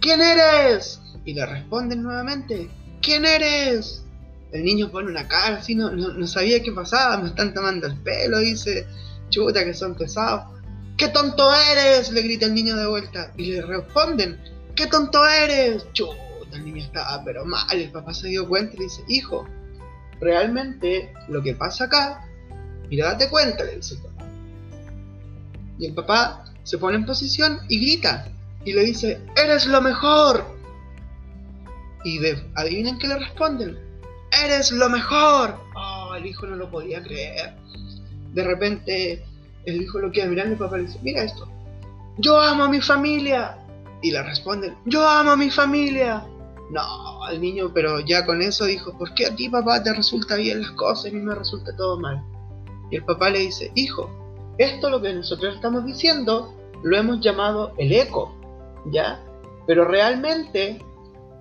¿Quién 0.00 0.20
eres? 0.20 1.00
Y 1.24 1.34
le 1.34 1.46
responden 1.46 2.02
nuevamente, 2.02 2.68
¿Quién 3.00 3.24
eres? 3.24 4.02
El 4.52 4.64
niño 4.64 4.90
pone 4.90 5.10
una 5.10 5.28
cara 5.28 5.56
así, 5.56 5.74
no, 5.74 5.90
no, 5.90 6.08
no 6.08 6.26
sabía 6.26 6.62
qué 6.62 6.72
pasaba, 6.72 7.18
me 7.18 7.28
están 7.28 7.52
tomando 7.52 7.86
el 7.86 7.96
pelo, 8.00 8.38
dice, 8.38 8.86
chuta 9.28 9.64
que 9.64 9.74
son 9.74 9.94
pesados. 9.94 10.55
¡Qué 10.96 11.08
tonto 11.08 11.52
eres! 11.54 12.10
le 12.10 12.22
grita 12.22 12.46
el 12.46 12.54
niño 12.54 12.76
de 12.76 12.86
vuelta. 12.86 13.32
Y 13.36 13.52
le 13.52 13.62
responden, 13.62 14.40
¡Qué 14.74 14.86
tonto 14.86 15.26
eres! 15.26 15.86
Chuta, 15.92 16.16
el 16.52 16.64
niño 16.64 16.82
estaba 16.82 17.22
pero 17.24 17.44
mal. 17.44 17.66
El 17.70 17.90
papá 17.90 18.14
se 18.14 18.28
dio 18.28 18.48
cuenta 18.48 18.74
y 18.76 18.84
dice, 18.84 19.02
hijo, 19.08 19.46
realmente 20.20 21.12
lo 21.28 21.42
que 21.42 21.54
pasa 21.54 21.84
acá, 21.84 22.26
mira, 22.88 23.12
date 23.12 23.28
cuenta, 23.28 23.64
le 23.64 23.76
dice 23.76 23.94
el 23.94 24.02
papá. 24.02 24.24
Y 25.78 25.86
el 25.86 25.94
papá 25.94 26.44
se 26.62 26.78
pone 26.78 26.96
en 26.96 27.06
posición 27.06 27.60
y 27.68 27.80
grita. 27.80 28.28
Y 28.64 28.72
le 28.72 28.84
dice, 28.84 29.20
¡Eres 29.36 29.66
lo 29.66 29.80
mejor! 29.80 30.44
Y 32.04 32.18
de, 32.18 32.42
adivinen 32.54 32.98
qué 32.98 33.08
le 33.08 33.18
responden. 33.18 33.78
¡Eres 34.44 34.72
lo 34.72 34.88
mejor! 34.88 35.60
Oh, 35.74 36.14
el 36.14 36.26
hijo 36.26 36.46
no 36.46 36.56
lo 36.56 36.70
podía 36.70 37.02
creer. 37.02 37.54
De 38.32 38.44
repente, 38.44 39.24
el 39.66 39.82
hijo 39.82 39.98
lo 39.98 40.08
mirando 40.08 40.50
y 40.50 40.52
el 40.52 40.58
papá 40.58 40.78
le 40.78 40.84
dice, 40.84 40.98
mira 41.02 41.22
esto. 41.22 41.46
Yo 42.18 42.40
amo 42.40 42.64
a 42.64 42.68
mi 42.68 42.80
familia. 42.80 43.58
Y 44.02 44.10
le 44.10 44.22
responden, 44.22 44.76
yo 44.84 45.06
amo 45.06 45.32
a 45.32 45.36
mi 45.36 45.50
familia. 45.50 46.24
No, 46.70 47.28
el 47.28 47.40
niño, 47.40 47.70
pero 47.74 48.00
ya 48.00 48.24
con 48.24 48.40
eso 48.42 48.64
dijo, 48.64 48.96
¿por 48.96 49.14
qué 49.14 49.26
a 49.26 49.34
ti 49.34 49.48
papá 49.48 49.82
te 49.82 49.92
resulta 49.92 50.36
bien 50.36 50.62
las 50.62 50.70
cosas 50.72 51.06
y 51.06 51.08
a 51.08 51.12
mí 51.18 51.20
me 51.20 51.34
resulta 51.34 51.74
todo 51.76 51.98
mal? 51.98 52.22
Y 52.90 52.96
el 52.96 53.04
papá 53.04 53.30
le 53.30 53.40
dice, 53.40 53.72
hijo, 53.74 54.10
esto 54.58 54.90
lo 54.90 55.02
que 55.02 55.12
nosotros 55.12 55.54
estamos 55.54 55.84
diciendo 55.84 56.54
lo 56.82 56.96
hemos 56.96 57.20
llamado 57.20 57.72
el 57.78 57.92
eco, 57.92 58.34
¿ya? 58.86 59.20
Pero 59.66 59.84
realmente 59.84 60.80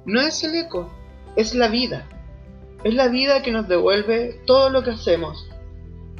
no 0.06 0.22
es 0.22 0.44
el 0.44 0.56
eco, 0.56 0.90
es 1.36 1.54
la 1.54 1.68
vida. 1.68 2.08
Es 2.84 2.94
la 2.94 3.08
vida 3.08 3.42
que 3.42 3.52
nos 3.52 3.68
devuelve 3.68 4.42
todo 4.46 4.70
lo 4.70 4.84
que 4.84 4.92
hacemos. 4.92 5.50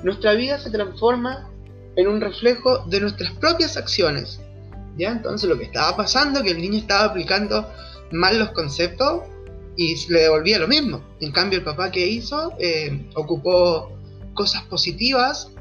Nuestra 0.04 0.34
vida 0.34 0.60
se 0.60 0.72
transforma 0.72 1.50
en 1.96 2.08
un 2.08 2.22
reflejo 2.22 2.80
de 2.88 3.02
nuestras 3.02 3.32
propias 3.34 3.78
acciones. 3.78 4.40
¿Ya? 4.98 5.12
Entonces 5.12 5.50
lo 5.50 5.58
que 5.58 5.66
estaba 5.66 5.96
pasando 5.98 6.42
que 6.42 6.52
el 6.52 6.62
niño 6.62 6.80
estaba 6.80 7.06
aplicando 7.06 7.70
mal 8.12 8.40
los 8.40 8.52
conceptos 8.52 9.24
y 9.76 9.96
le 10.10 10.22
devolvía 10.22 10.60
lo 10.60 10.68
mismo. 10.68 11.02
En 11.20 11.32
cambio 11.32 11.60
el 11.60 11.66
papá 11.66 11.92
que 11.92 12.08
hizo 12.08 12.54
eh, 12.60 13.10
ocupó 13.16 13.92
cosas 14.34 14.64
positivas 14.64 15.52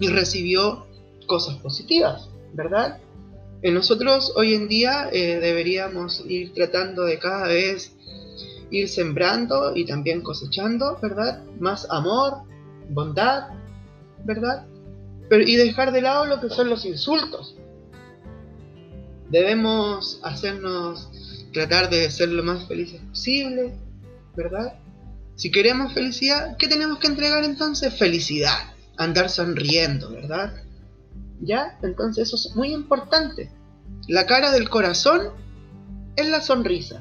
y 0.00 0.08
recibió 0.08 0.86
cosas 1.26 1.56
positivas, 1.56 2.28
¿verdad? 2.54 2.98
Eh, 3.62 3.70
nosotros 3.70 4.32
hoy 4.36 4.54
en 4.54 4.68
día 4.68 5.08
eh, 5.12 5.40
deberíamos 5.40 6.22
ir 6.26 6.52
tratando 6.54 7.04
de 7.04 7.18
cada 7.18 7.48
vez 7.48 7.92
ir 8.70 8.88
sembrando 8.88 9.74
y 9.74 9.86
también 9.86 10.20
cosechando, 10.20 10.98
¿verdad? 11.00 11.42
Más 11.60 11.86
amor, 11.90 12.42
bondad, 12.90 13.48
¿verdad? 14.24 14.66
Y 15.30 15.56
dejar 15.56 15.92
de 15.92 16.02
lado 16.02 16.26
lo 16.26 16.40
que 16.40 16.48
son 16.48 16.68
los 16.68 16.84
insultos. 16.84 17.56
Debemos 19.30 20.20
hacernos 20.22 21.10
tratar 21.52 21.88
de 21.88 22.10
ser 22.10 22.28
lo 22.28 22.42
más 22.42 22.66
felices 22.68 23.00
posible, 23.08 23.74
¿verdad? 24.36 24.78
Si 25.36 25.50
queremos 25.50 25.94
felicidad, 25.94 26.56
¿qué 26.58 26.68
tenemos 26.68 26.98
que 26.98 27.06
entregar 27.06 27.42
entonces? 27.44 27.94
Felicidad, 27.94 28.74
andar 28.96 29.30
sonriendo, 29.30 30.10
¿verdad? 30.10 30.54
¿Ya? 31.40 31.78
Entonces 31.82 32.28
eso 32.28 32.36
es 32.36 32.54
muy 32.54 32.72
importante. 32.72 33.50
La 34.06 34.26
cara 34.26 34.50
del 34.52 34.68
corazón 34.68 35.30
es 36.16 36.28
la 36.28 36.40
sonrisa. 36.40 37.00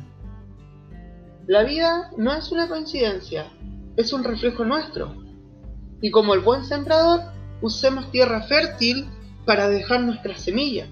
La 1.46 1.64
vida 1.64 2.12
no 2.18 2.34
es 2.34 2.52
una 2.52 2.68
coincidencia, 2.68 3.52
es 3.98 4.14
un 4.14 4.24
reflejo 4.24 4.64
nuestro. 4.64 5.14
Y 6.02 6.10
como 6.10 6.34
el 6.34 6.40
buen 6.40 6.64
sembrador, 6.64 7.33
usemos 7.64 8.12
tierra 8.12 8.44
fértil 8.44 9.08
para 9.46 9.70
dejar 9.70 10.02
nuestras 10.02 10.42
semillas. 10.42 10.88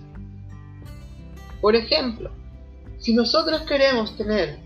Por 1.62 1.76
ejemplo, 1.76 2.32
si 2.98 3.14
nosotros 3.14 3.62
queremos 3.64 4.18
tener 4.18 4.58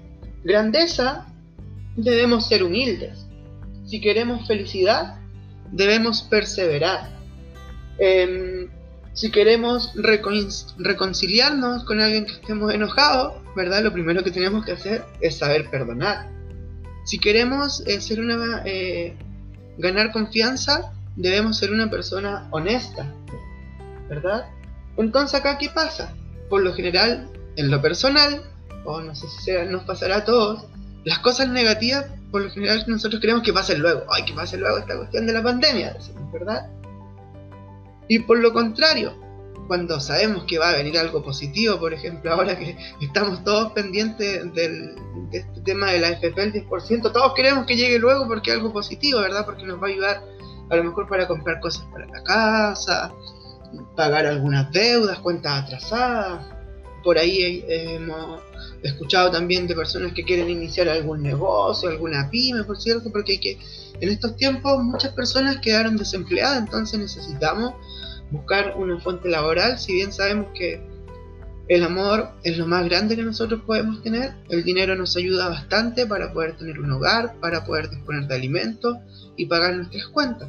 grandeza, 0.43 1.25
debemos 1.97 2.47
ser 2.47 2.63
humildes. 2.63 3.25
Si 3.85 3.99
queremos 3.99 4.47
felicidad, 4.47 5.17
debemos 5.71 6.21
perseverar. 6.23 7.09
Em, 7.97 8.69
si 9.13 9.31
queremos 9.31 9.93
recon- 9.95 10.73
reconciliarnos 10.77 11.83
con 11.85 12.01
alguien 12.01 12.25
que 12.25 12.33
estemos 12.33 12.73
enojados, 12.73 13.33
¿verdad? 13.55 13.83
Lo 13.83 13.93
primero 13.93 14.23
que 14.23 14.31
tenemos 14.31 14.65
que 14.65 14.73
hacer 14.73 15.03
es 15.21 15.37
saber 15.37 15.69
perdonar. 15.69 16.29
Si 17.05 17.19
queremos 17.19 17.83
eh, 17.87 18.01
ser 18.01 18.19
una, 18.19 18.61
eh, 18.65 19.15
ganar 19.77 20.11
confianza, 20.11 20.91
debemos 21.15 21.57
ser 21.57 21.71
una 21.71 21.89
persona 21.89 22.47
honesta, 22.51 23.11
¿verdad? 24.09 24.45
Entonces 24.97 25.39
acá, 25.39 25.57
¿qué 25.57 25.69
pasa? 25.69 26.13
Por 26.49 26.61
lo 26.63 26.73
general, 26.73 27.29
en 27.55 27.71
lo 27.71 27.81
personal, 27.81 28.41
o 28.85 29.01
no 29.01 29.15
sé 29.15 29.27
si 29.27 29.43
sea- 29.43 29.65
nos 29.65 29.83
pasará 29.83 30.17
a 30.17 30.25
todos, 30.25 30.65
las 31.03 31.19
cosas 31.19 31.49
negativas, 31.49 32.05
por 32.31 32.41
lo 32.41 32.49
general 32.49 32.83
nosotros 32.87 33.21
queremos 33.21 33.43
que 33.43 33.53
pasen 33.53 33.79
luego. 33.81 34.03
Ay, 34.11 34.25
que 34.25 34.33
pase 34.33 34.57
luego 34.57 34.77
esta 34.77 34.97
cuestión 34.97 35.25
de 35.25 35.33
la 35.33 35.43
pandemia, 35.43 35.93
decimos, 35.93 36.31
¿verdad? 36.31 36.67
Y 38.07 38.19
por 38.19 38.39
lo 38.39 38.53
contrario, 38.53 39.13
cuando 39.67 39.99
sabemos 39.99 40.43
que 40.45 40.59
va 40.59 40.69
a 40.69 40.75
venir 40.75 40.97
algo 40.97 41.23
positivo, 41.23 41.79
por 41.79 41.93
ejemplo, 41.93 42.31
ahora 42.31 42.57
que 42.57 42.77
estamos 43.01 43.43
todos 43.43 43.71
pendientes 43.71 44.53
del, 44.53 44.95
de 45.31 45.39
este 45.39 45.61
tema 45.61 45.91
de 45.91 45.99
la 45.99 46.09
FP 46.09 46.43
el 46.43 46.53
10%, 46.53 47.11
todos 47.11 47.33
queremos 47.33 47.65
que 47.65 47.75
llegue 47.75 47.97
luego 47.97 48.27
porque 48.27 48.51
es 48.51 48.57
algo 48.57 48.71
positivo, 48.71 49.21
¿verdad? 49.21 49.45
Porque 49.45 49.63
nos 49.63 49.81
va 49.81 49.87
a 49.87 49.89
ayudar 49.89 50.23
a 50.69 50.75
lo 50.75 50.83
mejor 50.83 51.07
para 51.07 51.27
comprar 51.27 51.59
cosas 51.59 51.85
para 51.91 52.05
la 52.07 52.23
casa, 52.23 53.13
pagar 53.95 54.25
algunas 54.25 54.71
deudas, 54.71 55.19
cuentas 55.19 55.63
atrasadas. 55.63 56.45
Por 57.03 57.17
ahí 57.19 57.63
eh, 57.67 57.95
hemos 57.95 58.41
escuchado 58.81 59.29
también 59.31 59.67
de 59.67 59.75
personas 59.75 60.13
que 60.13 60.23
quieren 60.23 60.49
iniciar 60.49 60.89
algún 60.89 61.21
negocio, 61.21 61.89
alguna 61.89 62.29
pyme, 62.31 62.63
por 62.63 62.77
cierto, 62.79 63.11
porque 63.11 63.33
hay 63.33 63.39
que, 63.39 63.59
en 63.99 64.09
estos 64.09 64.35
tiempos 64.35 64.83
muchas 64.83 65.13
personas 65.13 65.57
quedaron 65.57 65.97
desempleadas, 65.97 66.59
entonces 66.59 66.99
necesitamos 66.99 67.73
buscar 68.31 68.75
una 68.75 68.99
fuente 68.99 69.29
laboral, 69.29 69.77
si 69.77 69.93
bien 69.93 70.11
sabemos 70.11 70.47
que 70.55 70.81
el 71.67 71.83
amor 71.83 72.29
es 72.43 72.57
lo 72.57 72.67
más 72.67 72.85
grande 72.85 73.15
que 73.15 73.23
nosotros 73.23 73.61
podemos 73.65 74.03
tener, 74.03 74.33
el 74.49 74.63
dinero 74.63 74.95
nos 74.95 75.17
ayuda 75.17 75.49
bastante 75.49 76.05
para 76.05 76.31
poder 76.31 76.55
tener 76.57 76.79
un 76.79 76.91
hogar, 76.91 77.35
para 77.39 77.65
poder 77.65 77.89
disponer 77.89 78.27
de 78.27 78.35
alimentos 78.35 78.97
y 79.35 79.47
pagar 79.47 79.75
nuestras 79.75 80.07
cuentas. 80.07 80.47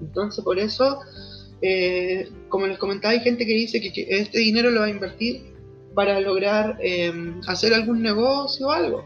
Entonces 0.00 0.44
por 0.44 0.58
eso, 0.58 1.00
eh, 1.60 2.28
como 2.48 2.66
les 2.66 2.78
comentaba, 2.78 3.12
hay 3.12 3.20
gente 3.20 3.44
que 3.44 3.54
dice 3.54 3.80
que, 3.80 4.06
este 4.08 4.38
dinero 4.38 4.70
lo 4.70 4.80
va 4.80 4.86
a 4.86 4.90
invertir 4.90 5.42
para 5.94 6.20
lograr 6.20 6.78
eh, 6.80 7.12
hacer 7.46 7.74
algún 7.74 8.02
negocio 8.02 8.68
o 8.68 8.70
algo. 8.70 9.04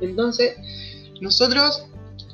Entonces, 0.00 0.56
nosotros 1.20 1.86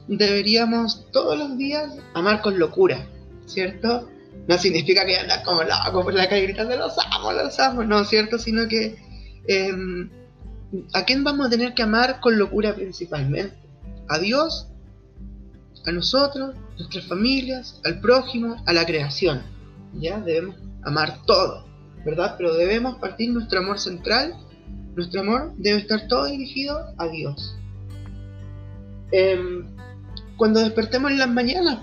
deberíamos 0.08 1.06
todos 1.12 1.38
los 1.38 1.56
días 1.56 1.96
amar 2.14 2.42
con 2.42 2.58
locura, 2.58 3.06
¿cierto? 3.46 4.08
No 4.48 4.58
significa 4.58 5.06
que 5.06 5.16
andar 5.16 5.42
como 5.44 5.62
loco 5.62 6.02
por 6.02 6.14
la 6.14 6.28
calle 6.28 6.42
gritando 6.42 6.76
los 6.76 6.94
amo, 6.98 7.32
los 7.32 7.58
amo, 7.60 7.84
no, 7.84 8.04
¿cierto? 8.04 8.38
Sino 8.38 8.66
que 8.66 8.96
eh, 9.46 9.72
¿a 10.94 11.04
quién 11.04 11.24
vamos 11.24 11.46
a 11.46 11.50
tener 11.50 11.74
que 11.74 11.82
amar 11.82 12.20
con 12.20 12.38
locura 12.38 12.74
principalmente? 12.74 13.56
¿A 14.08 14.18
Dios? 14.18 14.68
¿A 15.86 15.92
nosotros? 15.92 16.54
¿Nuestras 16.78 17.06
familias? 17.06 17.80
¿Al 17.84 18.00
prójimo? 18.00 18.56
¿A 18.66 18.72
la 18.72 18.84
creación? 18.84 19.42
¿Ya? 19.94 20.20
Debemos 20.20 20.56
amar 20.82 21.22
todo, 21.26 21.66
¿verdad? 22.04 22.34
Pero 22.36 22.54
debemos 22.54 22.96
partir 22.98 23.30
nuestro 23.30 23.60
amor 23.60 23.78
central, 23.78 24.34
nuestro 24.96 25.20
amor 25.20 25.52
debe 25.56 25.78
estar 25.78 26.08
todo 26.08 26.26
dirigido 26.26 26.94
a 26.98 27.06
Dios. 27.08 27.56
Em, 29.12 29.66
cuando 30.36 30.60
despertemos 30.60 31.10
en 31.10 31.18
las 31.18 31.28
mañanas, 31.28 31.78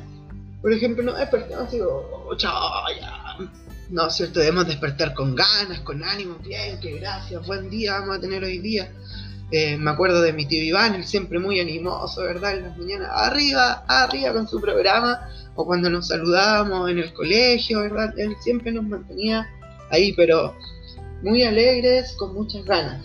por 0.61 0.73
ejemplo, 0.73 1.03
no 1.03 1.13
despertamos 1.13 1.67
así, 1.67 1.79
oh, 1.81 2.35
chao, 2.35 2.83
ya. 2.99 3.37
No, 3.89 4.09
cierto, 4.09 4.39
debemos 4.39 4.67
despertar 4.67 5.13
con 5.13 5.35
ganas, 5.35 5.79
con 5.81 6.03
ánimo, 6.03 6.37
bien, 6.45 6.79
que 6.79 6.99
gracias, 6.99 7.45
buen 7.47 7.69
día 7.69 7.99
vamos 7.99 8.17
a 8.17 8.21
tener 8.21 8.43
hoy 8.43 8.59
día. 8.59 8.91
Eh, 9.51 9.77
me 9.77 9.89
acuerdo 9.89 10.21
de 10.21 10.31
mi 10.31 10.45
tío 10.45 10.61
Iván, 10.61 10.93
él 10.93 11.05
siempre 11.05 11.39
muy 11.39 11.59
animoso, 11.59 12.21
¿verdad? 12.21 12.57
En 12.57 12.63
las 12.63 12.77
mañanas, 12.77 13.09
arriba, 13.11 13.83
arriba 13.87 14.33
con 14.33 14.47
su 14.47 14.61
programa, 14.61 15.27
o 15.55 15.65
cuando 15.65 15.89
nos 15.89 16.07
saludábamos 16.07 16.91
en 16.91 16.99
el 16.99 17.11
colegio, 17.13 17.79
¿verdad? 17.79 18.13
Él 18.17 18.35
siempre 18.41 18.71
nos 18.71 18.83
mantenía 18.83 19.47
ahí, 19.89 20.13
pero 20.13 20.55
muy 21.23 21.43
alegres, 21.43 22.13
con 22.13 22.35
muchas 22.35 22.63
ganas. 22.65 23.03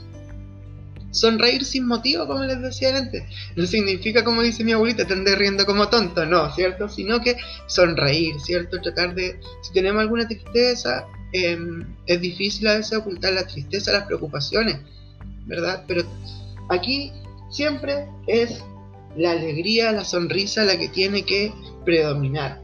Sonreír 1.14 1.64
sin 1.64 1.86
motivo, 1.86 2.26
como 2.26 2.42
les 2.42 2.60
decía 2.60 2.96
antes, 2.96 3.22
no 3.54 3.66
significa, 3.66 4.24
como 4.24 4.42
dice 4.42 4.64
mi 4.64 4.72
abuelita, 4.72 5.06
te 5.06 5.12
andé 5.12 5.36
riendo 5.36 5.64
como 5.64 5.88
tonto, 5.88 6.26
no, 6.26 6.52
¿cierto? 6.52 6.88
Sino 6.88 7.20
que 7.20 7.36
sonreír, 7.68 8.40
¿cierto? 8.40 8.80
Tratar 8.80 9.14
de, 9.14 9.38
si 9.62 9.72
tenemos 9.72 10.00
alguna 10.02 10.26
tristeza, 10.26 11.06
eh, 11.32 11.56
es 12.06 12.20
difícil 12.20 12.66
a 12.66 12.74
veces 12.74 12.98
ocultar 12.98 13.32
la 13.32 13.46
tristeza, 13.46 13.92
las 13.92 14.06
preocupaciones, 14.06 14.80
¿verdad? 15.46 15.84
Pero 15.86 16.02
aquí 16.68 17.12
siempre 17.48 18.08
es 18.26 18.60
la 19.16 19.30
alegría, 19.30 19.92
la 19.92 20.04
sonrisa 20.04 20.64
la 20.64 20.76
que 20.76 20.88
tiene 20.88 21.24
que 21.24 21.54
predominar, 21.84 22.60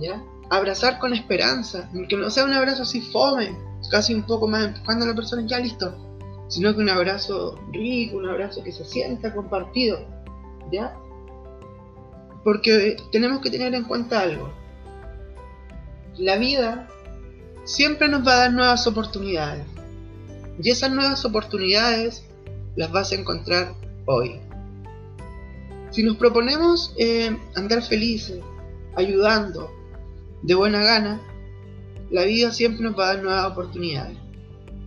¿ya? 0.00 0.22
Abrazar 0.48 1.00
con 1.00 1.12
esperanza, 1.12 1.90
que 2.08 2.16
no 2.16 2.30
sea 2.30 2.44
un 2.44 2.52
abrazo 2.52 2.82
así 2.82 3.00
fome, 3.00 3.56
casi 3.90 4.14
un 4.14 4.22
poco 4.22 4.46
más 4.46 4.66
empujando 4.66 5.06
a 5.06 5.08
la 5.08 5.14
persona, 5.14 5.44
ya 5.44 5.58
listo, 5.58 6.09
sino 6.50 6.74
que 6.74 6.80
un 6.80 6.90
abrazo 6.90 7.54
rico, 7.72 8.16
un 8.16 8.28
abrazo 8.28 8.62
que 8.64 8.72
se 8.72 8.84
sienta 8.84 9.32
compartido, 9.32 10.00
¿ya? 10.72 10.96
Porque 12.42 12.96
tenemos 13.12 13.40
que 13.40 13.50
tener 13.50 13.72
en 13.74 13.84
cuenta 13.84 14.20
algo. 14.20 14.52
La 16.18 16.36
vida 16.36 16.88
siempre 17.62 18.08
nos 18.08 18.26
va 18.26 18.32
a 18.32 18.38
dar 18.38 18.52
nuevas 18.52 18.84
oportunidades. 18.88 19.64
Y 20.60 20.70
esas 20.70 20.90
nuevas 20.90 21.24
oportunidades 21.24 22.24
las 22.74 22.90
vas 22.90 23.12
a 23.12 23.14
encontrar 23.14 23.74
hoy. 24.06 24.40
Si 25.90 26.02
nos 26.02 26.16
proponemos 26.16 26.92
eh, 26.98 27.36
andar 27.54 27.82
felices, 27.82 28.40
ayudando, 28.96 29.70
de 30.42 30.54
buena 30.54 30.82
gana, 30.82 31.20
la 32.10 32.24
vida 32.24 32.50
siempre 32.50 32.82
nos 32.82 32.98
va 32.98 33.04
a 33.04 33.14
dar 33.14 33.22
nuevas 33.22 33.52
oportunidades. 33.52 34.18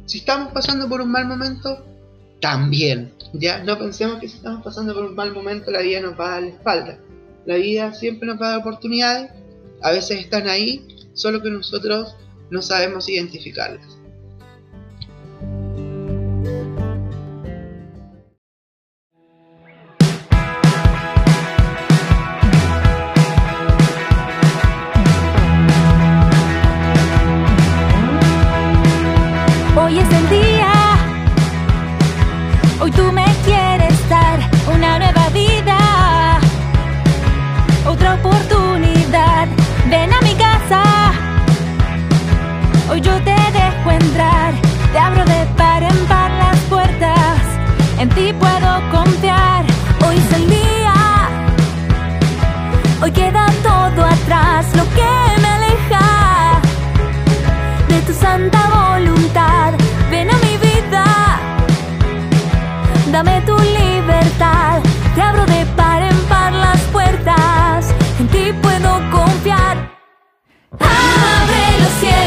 Si 0.05 0.19
estamos 0.19 0.51
pasando 0.51 0.89
por 0.89 1.01
un 1.01 1.11
mal 1.11 1.25
momento, 1.27 1.83
también. 2.43 3.13
Ya 3.31 3.63
no 3.63 3.79
pensemos 3.79 4.19
que 4.19 4.27
si 4.27 4.35
estamos 4.35 4.63
pasando 4.63 4.93
por 4.93 5.05
un 5.05 5.15
mal 5.15 5.33
momento 5.33 5.71
la 5.71 5.79
vida 5.79 6.01
nos 6.01 6.19
va 6.19 6.27
a 6.27 6.31
dar 6.31 6.41
la 6.43 6.49
espalda. 6.49 6.99
La 7.45 7.55
vida 7.55 7.93
siempre 7.93 8.27
nos 8.27 8.39
va 8.39 8.47
a 8.47 8.49
dar 8.51 8.59
oportunidades. 8.59 9.31
A 9.81 9.91
veces 9.91 10.19
están 10.19 10.47
ahí, 10.49 10.85
solo 11.13 11.41
que 11.41 11.49
nosotros 11.49 12.15
no 12.49 12.61
sabemos 12.61 13.07
identificarlas. 13.07 14.02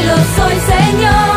Los 0.05 0.19
cielos 0.19 0.39
hoy, 0.39 0.59
Señor. 0.59 1.36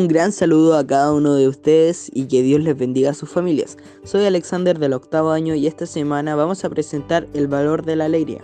Un 0.00 0.08
gran 0.08 0.32
saludo 0.32 0.78
a 0.78 0.86
cada 0.86 1.12
uno 1.12 1.34
de 1.34 1.46
ustedes 1.46 2.10
y 2.14 2.24
que 2.24 2.40
Dios 2.40 2.62
les 2.62 2.74
bendiga 2.74 3.10
a 3.10 3.14
sus 3.14 3.28
familias. 3.28 3.76
Soy 4.02 4.24
Alexander 4.24 4.78
del 4.78 4.94
octavo 4.94 5.30
año 5.30 5.54
y 5.54 5.66
esta 5.66 5.84
semana 5.84 6.34
vamos 6.34 6.64
a 6.64 6.70
presentar 6.70 7.28
el 7.34 7.48
valor 7.48 7.84
de 7.84 7.96
la 7.96 8.06
alegría. 8.06 8.40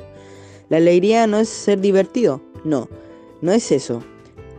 La 0.68 0.76
alegría 0.76 1.26
no 1.26 1.38
es 1.38 1.48
ser 1.48 1.80
divertido, 1.80 2.42
No, 2.64 2.90
no 3.40 3.52
es 3.52 3.72
eso. 3.72 4.02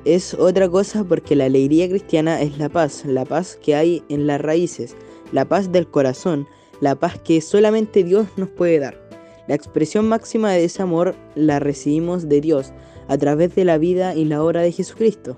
Es 0.05 0.33
otra 0.33 0.67
cosa 0.69 1.03
porque 1.03 1.35
la 1.35 1.45
alegría 1.45 1.87
cristiana 1.87 2.41
es 2.41 2.57
la 2.57 2.67
paz, 2.67 3.05
la 3.05 3.25
paz 3.25 3.59
que 3.61 3.75
hay 3.75 4.03
en 4.09 4.25
las 4.25 4.41
raíces, 4.41 4.95
la 5.31 5.45
paz 5.45 5.71
del 5.71 5.87
corazón, 5.87 6.47
la 6.81 6.95
paz 6.95 7.19
que 7.19 7.41
solamente 7.41 8.03
Dios 8.03 8.25
nos 8.37 8.49
puede 8.49 8.79
dar. 8.79 8.99
La 9.47 9.53
expresión 9.53 10.09
máxima 10.09 10.51
de 10.51 10.63
ese 10.63 10.81
amor 10.81 11.13
la 11.35 11.59
recibimos 11.59 12.27
de 12.27 12.41
Dios 12.41 12.73
a 13.07 13.19
través 13.19 13.53
de 13.53 13.65
la 13.65 13.77
vida 13.77 14.15
y 14.15 14.25
la 14.25 14.43
obra 14.43 14.61
de 14.61 14.71
Jesucristo. 14.71 15.37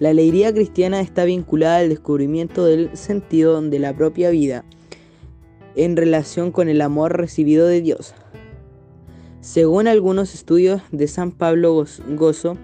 La 0.00 0.10
alegría 0.10 0.52
cristiana 0.52 1.00
está 1.00 1.24
vinculada 1.24 1.78
al 1.78 1.88
descubrimiento 1.88 2.64
del 2.64 2.96
sentido 2.96 3.60
de 3.62 3.78
la 3.78 3.94
propia 3.96 4.30
vida 4.30 4.64
en 5.76 5.96
relación 5.96 6.50
con 6.50 6.68
el 6.68 6.80
amor 6.80 7.16
recibido 7.16 7.66
de 7.66 7.80
Dios. 7.80 8.14
Según 9.40 9.86
algunos 9.88 10.34
estudios 10.34 10.82
de 10.90 11.06
San 11.08 11.30
Pablo 11.32 11.74
Goz- 11.74 12.02
Gozo, 12.16 12.56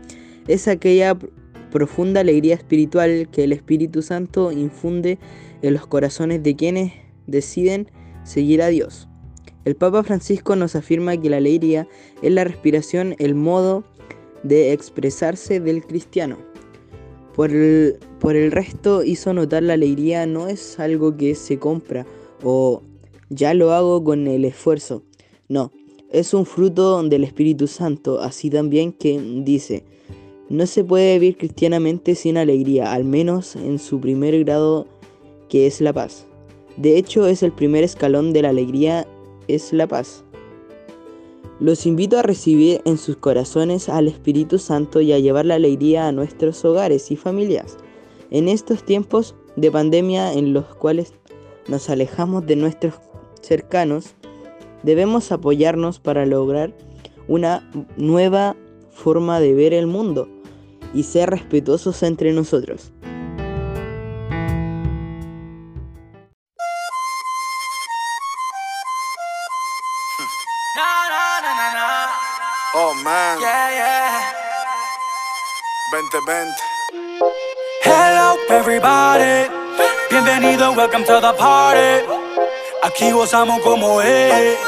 es 0.46 0.68
aquella 0.68 1.14
pr- 1.14 1.30
profunda 1.70 2.20
alegría 2.20 2.54
espiritual 2.54 3.28
que 3.30 3.44
el 3.44 3.52
Espíritu 3.52 4.02
Santo 4.02 4.52
infunde 4.52 5.18
en 5.62 5.74
los 5.74 5.86
corazones 5.86 6.42
de 6.42 6.56
quienes 6.56 6.92
deciden 7.26 7.90
seguir 8.24 8.62
a 8.62 8.68
Dios. 8.68 9.08
El 9.64 9.76
Papa 9.76 10.02
Francisco 10.02 10.56
nos 10.56 10.74
afirma 10.76 11.16
que 11.16 11.30
la 11.30 11.36
alegría 11.38 11.86
es 12.22 12.32
la 12.32 12.44
respiración, 12.44 13.16
el 13.18 13.34
modo 13.34 13.84
de 14.42 14.72
expresarse 14.72 15.60
del 15.60 15.84
cristiano. 15.84 16.38
Por 17.38 17.52
el, 17.52 18.50
resto 18.50 19.04
hizo 19.04 19.32
notar 19.32 19.62
la 19.62 19.74
alegría 19.74 20.26
no 20.26 20.48
es 20.48 20.80
algo 20.80 21.16
que 21.16 21.36
se 21.36 21.56
compra 21.56 22.04
o 22.42 22.82
ya 23.28 23.54
lo 23.54 23.70
hago 23.70 24.02
con 24.02 24.26
el 24.26 24.44
esfuerzo. 24.44 25.04
No, 25.48 25.70
es 26.10 26.34
un 26.34 26.44
fruto 26.44 27.00
del 27.04 27.22
Espíritu 27.22 27.68
Santo, 27.68 28.20
así 28.20 28.50
también 28.50 28.90
que 28.90 29.20
dice, 29.44 29.84
no 30.48 30.66
se 30.66 30.82
puede 30.82 31.16
vivir 31.20 31.36
cristianamente 31.36 32.16
sin 32.16 32.38
alegría, 32.38 32.92
al 32.92 33.04
menos 33.04 33.54
en 33.54 33.78
su 33.78 34.00
primer 34.00 34.36
grado 34.40 34.88
que 35.48 35.68
es 35.68 35.80
la 35.80 35.92
paz. 35.92 36.26
De 36.76 36.98
hecho, 36.98 37.28
es 37.28 37.44
el 37.44 37.52
primer 37.52 37.84
escalón 37.84 38.32
de 38.32 38.42
la 38.42 38.48
alegría, 38.48 39.06
es 39.46 39.72
la 39.72 39.86
paz. 39.86 40.24
Los 41.60 41.86
invito 41.86 42.18
a 42.18 42.22
recibir 42.22 42.80
en 42.84 42.98
sus 42.98 43.16
corazones 43.16 43.88
al 43.88 44.06
Espíritu 44.06 44.58
Santo 44.58 45.00
y 45.00 45.12
a 45.12 45.18
llevar 45.18 45.44
la 45.44 45.56
alegría 45.56 46.06
a 46.06 46.12
nuestros 46.12 46.64
hogares 46.64 47.10
y 47.10 47.16
familias. 47.16 47.76
En 48.30 48.48
estos 48.48 48.84
tiempos 48.84 49.34
de 49.56 49.72
pandemia 49.72 50.32
en 50.34 50.52
los 50.52 50.66
cuales 50.76 51.14
nos 51.66 51.90
alejamos 51.90 52.46
de 52.46 52.54
nuestros 52.54 52.94
cercanos, 53.42 54.14
debemos 54.84 55.32
apoyarnos 55.32 55.98
para 55.98 56.26
lograr 56.26 56.76
una 57.26 57.68
nueva 57.96 58.56
forma 58.90 59.40
de 59.40 59.54
ver 59.54 59.74
el 59.74 59.88
mundo 59.88 60.28
y 60.94 61.02
ser 61.02 61.30
respetuosos 61.30 62.04
entre 62.04 62.32
nosotros. 62.32 62.92
Oh 72.74 72.92
man, 73.02 73.40
Yeah, 73.40 73.70
yeah. 73.72 74.32
2020. 75.90 76.52
Hello, 77.82 78.36
everybody. 78.50 79.48
Bienvenido, 80.10 80.76
welcome 80.76 81.04
to 81.04 81.20
the 81.20 81.32
party. 81.32 82.04
Aquí 82.82 83.10
gozamos 83.12 83.60
como 83.62 84.02
es. 84.02 84.58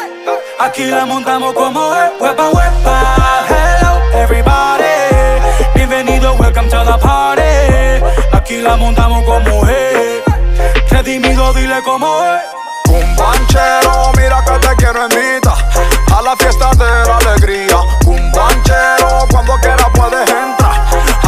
Aquí 0.59 0.87
la 0.87 1.05
montamos 1.05 1.53
como 1.53 1.95
es. 1.95 2.11
Huepa, 2.19 2.49
huepa. 2.49 3.45
Hello, 3.49 4.01
everybody. 4.15 4.97
Bienvenido, 5.75 6.35
welcome 6.39 6.69
to 6.71 6.83
the 6.85 6.97
party. 6.99 8.03
Aquí 8.33 8.63
la 8.63 8.77
montamos 8.77 9.23
como 9.25 9.69
es. 9.69 10.23
Redimido, 10.91 11.53
dile 11.53 11.83
como 11.83 12.25
es. 12.25 12.43
Un 12.89 13.17
banchero, 13.17 14.13
mira 14.17 14.43
que 14.45 14.67
te 14.67 14.77
quiero 14.77 15.03
invitar 15.05 15.90
a 16.17 16.23
la 16.23 16.37
fiesta 16.37 16.71
de 16.71 17.09
la 17.09 17.17
alegría. 17.17 17.77
Un 18.07 18.33
banchero, 18.33 19.27
cuando 19.31 19.55
quiera 19.61 19.89
puedes 19.95 20.29
entrar 20.29 20.81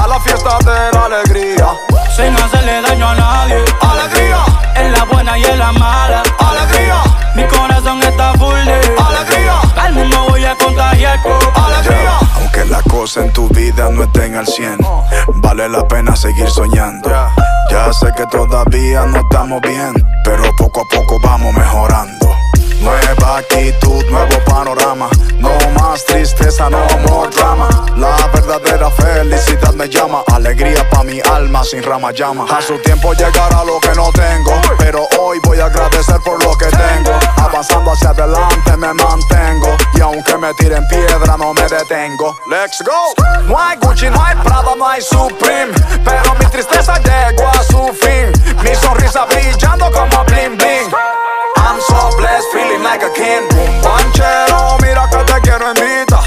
a 0.02 0.06
la 0.06 0.20
fiesta 0.20 0.58
de 0.58 0.92
la 0.92 1.04
alegría. 1.06 1.66
Sin 2.14 2.34
hacerle 2.36 2.82
daño 2.82 3.08
a 3.08 3.14
nadie. 3.14 3.64
Alegría, 3.80 4.38
En 4.74 4.92
la 4.92 5.04
buena 5.04 5.38
y 5.38 5.44
en 5.44 5.58
la 5.58 5.72
mala. 5.72 6.22
alegría, 6.38 7.02
Mi 7.34 7.44
corazón 7.44 8.02
está 8.02 8.32
full 8.34 8.64
de 8.64 8.74
alegría, 8.98 9.60
Al 9.76 9.92
mundo 9.94 10.26
voy 10.28 10.44
a 10.44 10.54
contagiar 10.56 11.22
con 11.22 11.38
alegría. 11.64 12.18
Aunque 12.36 12.64
las 12.66 12.82
cosas 12.82 13.24
en 13.24 13.32
tu 13.32 13.48
vida 13.48 13.88
no 13.90 14.02
estén 14.02 14.36
al 14.36 14.46
100, 14.46 14.78
vale 15.36 15.68
la 15.68 15.86
pena 15.88 16.14
seguir 16.16 16.50
soñando. 16.50 17.10
Ya 17.70 17.92
sé 17.92 18.12
que 18.14 18.26
todavía 18.26 19.06
no 19.06 19.18
estamos 19.20 19.60
bien, 19.62 19.94
pero 20.24 20.44
poco 20.56 20.82
a 20.82 20.84
poco 20.94 21.18
vamos 21.22 21.54
mejorando. 21.54 22.31
Nueva 22.82 23.38
actitud, 23.38 24.04
nuevo 24.10 24.44
panorama. 24.44 25.08
No 25.38 25.50
más 25.78 26.04
tristeza, 26.04 26.68
no 26.68 26.84
more 27.06 27.30
drama. 27.30 27.68
La 27.96 28.16
verdadera 28.34 28.90
felicidad 28.90 29.72
me 29.74 29.88
llama. 29.88 30.24
Alegría 30.32 30.88
pa' 30.90 31.04
mi 31.04 31.20
alma 31.20 31.62
sin 31.62 31.82
rama 31.84 32.10
llama. 32.10 32.44
A 32.50 32.60
su 32.60 32.76
tiempo 32.78 33.12
llegará 33.12 33.62
lo 33.64 33.78
que 33.78 33.94
no 33.94 34.10
tengo. 34.10 34.60
Pero 34.78 35.06
hoy 35.20 35.38
voy 35.44 35.60
a 35.60 35.66
agradecer 35.66 36.16
por 36.24 36.42
lo 36.42 36.58
que 36.58 36.66
tengo. 36.66 37.12
Avanzando 37.36 37.92
hacia 37.92 38.10
adelante 38.10 38.76
me 38.76 38.92
mantengo. 38.92 39.76
Y 39.94 40.00
aunque 40.00 40.36
me 40.38 40.52
tiren 40.54 40.84
piedra, 40.88 41.36
no 41.36 41.54
me 41.54 41.62
detengo. 41.62 42.36
Let's 42.50 42.82
go. 42.84 43.14
No 43.46 43.58
hay 43.60 43.76
Gucci, 43.78 44.10
no 44.10 44.20
hay 44.20 44.34
Prada, 44.42 44.74
no 44.76 44.88
hay 44.88 45.00
Supreme. 45.00 45.72
Pero 46.04 46.34
mi 46.34 46.46
tristeza 46.46 46.98
llegó 46.98 47.48
a 47.48 47.62
su 47.62 47.94
fin. 47.94 48.32
Mi 48.64 48.74
sonrisa 48.74 49.24
brillando 49.26 49.88
como 49.92 50.24
bling 50.24 50.58
bling. 50.58 50.90
So 51.88 52.16
blessed, 52.16 52.48
feeling 52.52 52.82
like 52.82 53.02
a 53.02 53.10
king. 53.10 53.46
Banchero, 53.82 54.78
mira 54.82 55.08
que 55.10 55.18
te 55.24 55.40
quiero 55.40 55.68
invitar 55.68 56.22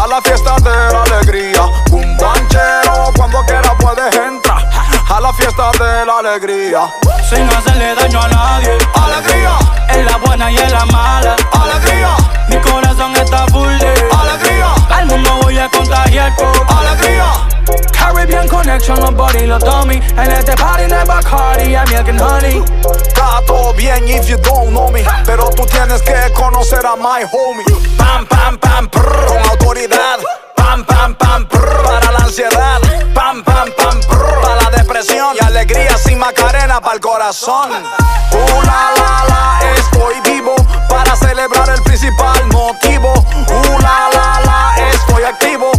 a 0.00 0.06
la 0.06 0.20
fiesta 0.22 0.56
de 0.56 0.92
la 0.92 1.02
alegría. 1.02 1.62
Un 1.90 2.16
banchero, 2.16 3.12
cuando 3.16 3.44
quiera 3.46 3.76
puedes 3.78 4.14
entrar 4.14 4.68
a 5.08 5.20
la 5.20 5.32
fiesta 5.32 5.70
de 5.72 6.06
la 6.06 6.18
alegría. 6.18 6.92
Sin 7.28 7.48
hacerle 7.48 7.94
daño 7.94 8.20
a 8.20 8.28
nadie 8.28 8.76
Alegría, 8.94 9.58
En 9.88 10.04
la 10.04 10.16
buena 10.18 10.50
y 10.50 10.56
en 10.58 10.70
la 10.70 10.84
mala 10.86 11.36
alegría, 11.52 12.16
Mi 12.48 12.56
corazón 12.58 13.16
está 13.16 13.46
full 13.46 13.78
de 13.78 13.88
alegría, 13.88 14.74
Al 14.90 15.06
mundo 15.06 15.38
voy 15.42 15.58
a 15.58 15.68
contagiar 15.70 16.34
con 16.36 16.52
alegría. 16.76 17.51
Caribbean 17.92 18.48
connection, 18.48 18.98
los 19.00 19.14
body, 19.14 19.46
los 19.46 19.62
dummy 19.62 19.96
En 20.16 20.30
este 20.30 20.56
party 20.56 20.86
no 20.88 20.98
hay 20.98 21.06
Bacardi, 21.06 21.74
hay 21.74 21.86
milk 21.86 22.08
and 22.08 22.20
honey. 22.20 22.64
Está 23.06 23.40
todo 23.46 23.72
bien 23.74 24.08
if 24.08 24.28
you 24.28 24.36
don't 24.38 24.70
know 24.70 24.90
me 24.90 25.04
Pero 25.24 25.50
tú 25.50 25.64
tienes 25.66 26.02
que 26.02 26.14
conocer 26.34 26.84
a 26.84 26.96
my 26.96 27.24
homie. 27.32 27.64
Pam, 27.96 28.26
pam, 28.26 28.58
pam, 28.58 28.88
prr, 28.88 29.26
con 29.26 29.38
autoridad. 29.50 30.18
Pam, 30.56 30.84
pam, 30.84 31.14
pam, 31.14 31.46
prr, 31.46 31.82
para 31.82 32.12
la 32.12 32.18
ansiedad. 32.18 32.80
Pam, 33.14 33.42
pam, 33.44 33.70
pam, 33.76 34.00
prr, 34.00 34.40
para 34.40 34.62
la 34.62 34.70
depresión. 34.70 35.36
Y 35.40 35.44
alegría 35.44 35.96
sin 35.96 36.18
macarena 36.18 36.80
para 36.80 36.94
el 36.94 37.00
corazón. 37.00 37.70
Uh, 37.70 38.62
la, 38.62 38.92
la, 38.96 39.24
la, 39.28 39.60
estoy 39.76 40.14
vivo 40.24 40.54
Para 40.88 41.14
celebrar 41.16 41.68
el 41.68 41.82
principal 41.82 42.46
motivo. 42.46 43.12
Uh, 43.12 43.78
la, 43.80 44.08
la, 44.12 44.40
la, 44.44 44.88
estoy 44.90 45.24
activo 45.24 45.70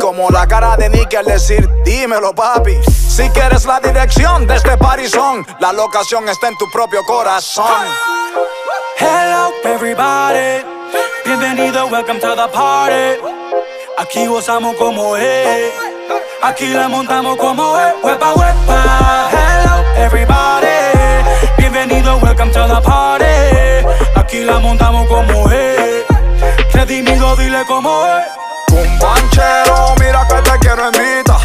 Como 0.00 0.30
la 0.30 0.46
cara 0.46 0.76
de 0.76 0.88
Nicky 0.88 1.16
al 1.16 1.26
decir 1.26 1.68
dímelo 1.84 2.32
papi. 2.34 2.78
Si 2.84 3.28
quieres 3.30 3.66
la 3.66 3.78
dirección 3.78 4.46
de 4.46 4.56
este 4.56 4.76
parizón 4.78 5.46
La 5.60 5.72
locación 5.72 6.28
está 6.28 6.48
en 6.48 6.56
tu 6.56 6.70
propio 6.70 7.02
corazón. 7.04 7.66
Hello 8.98 9.50
everybody. 9.64 10.64
Bienvenido, 11.24 11.86
welcome 11.88 12.20
to 12.20 12.34
the 12.34 12.48
party. 12.48 13.20
Aquí 13.98 14.26
gozamos 14.26 14.76
como 14.76 15.16
es. 15.16 15.72
Aquí 16.42 16.68
la 16.68 16.88
montamos 16.88 17.36
como 17.36 17.78
es. 17.78 17.94
Huepa, 18.02 18.32
huepa. 18.34 19.28
Hello 19.30 19.84
everybody. 19.96 20.66
Bienvenido, 21.58 22.16
welcome 22.18 22.50
to 22.52 22.66
the 22.66 22.80
party. 22.80 23.86
Aquí 24.16 24.40
la 24.44 24.58
montamos 24.58 25.06
como 25.08 25.50
es. 25.50 26.04
Redimido, 26.72 27.36
dile 27.36 27.64
como 27.66 28.06
es 28.06 28.42
Un 28.72 28.98
banchero, 28.98 29.94
mira 30.00 30.26
que 30.26 30.50
te 30.50 30.58
quiero 30.60 30.86
invitar 30.86 31.36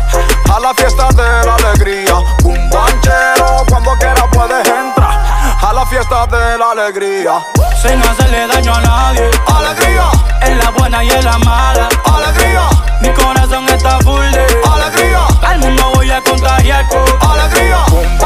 A 0.54 0.60
la 0.62 0.74
fiesta 0.74 1.10
de 1.10 1.46
la 1.46 1.56
alegría 1.56 2.16
Un 2.44 2.70
banchero, 2.70 3.66
cuando 3.68 3.92
quiera 4.00 4.26
puedes 4.32 4.66
entrar. 4.66 5.20
A 5.62 5.74
la 5.74 5.86
fiesta 5.86 6.26
de 6.28 6.58
la 6.58 6.72
alegría. 6.72 7.46
Sin 7.82 8.00
hacerle 8.02 8.48
daño 8.48 8.74
a 8.74 8.82
nadie. 8.82 9.30
Alegría, 9.48 10.10
En 10.42 10.58
la 10.60 10.70
buena 10.70 11.04
y 11.04 11.10
en 11.10 11.26
la 11.26 11.38
mala. 11.40 11.90
Alegría, 12.06 12.70
Mi 13.02 13.10
corazón 13.10 13.68
está 13.68 14.00
full 14.00 14.32
de 14.32 14.46
alegría, 14.72 15.28
Al 15.42 15.60
mundo 15.60 15.92
voy 15.96 16.10
a 16.10 16.22
contagiar 16.22 16.88
con 16.88 17.30
alegría. 17.30 17.84
Un 17.92 18.18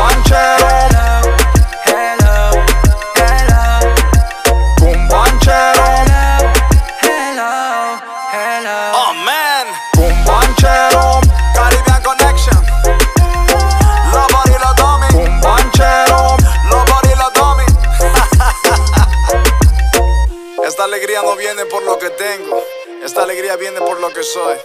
que 22.02 22.10
tengo. 22.10 22.66
Esta 23.04 23.22
alegría 23.22 23.56
viene 23.58 23.80
por 23.80 23.99
lo 23.99 24.12
que 24.12 24.24
soy. 24.24 24.58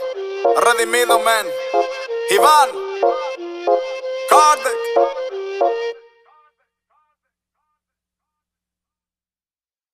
Redimido, 0.57 1.19
man. 1.19 1.47
Iván. 2.31 2.71
Kardec. 4.31 5.16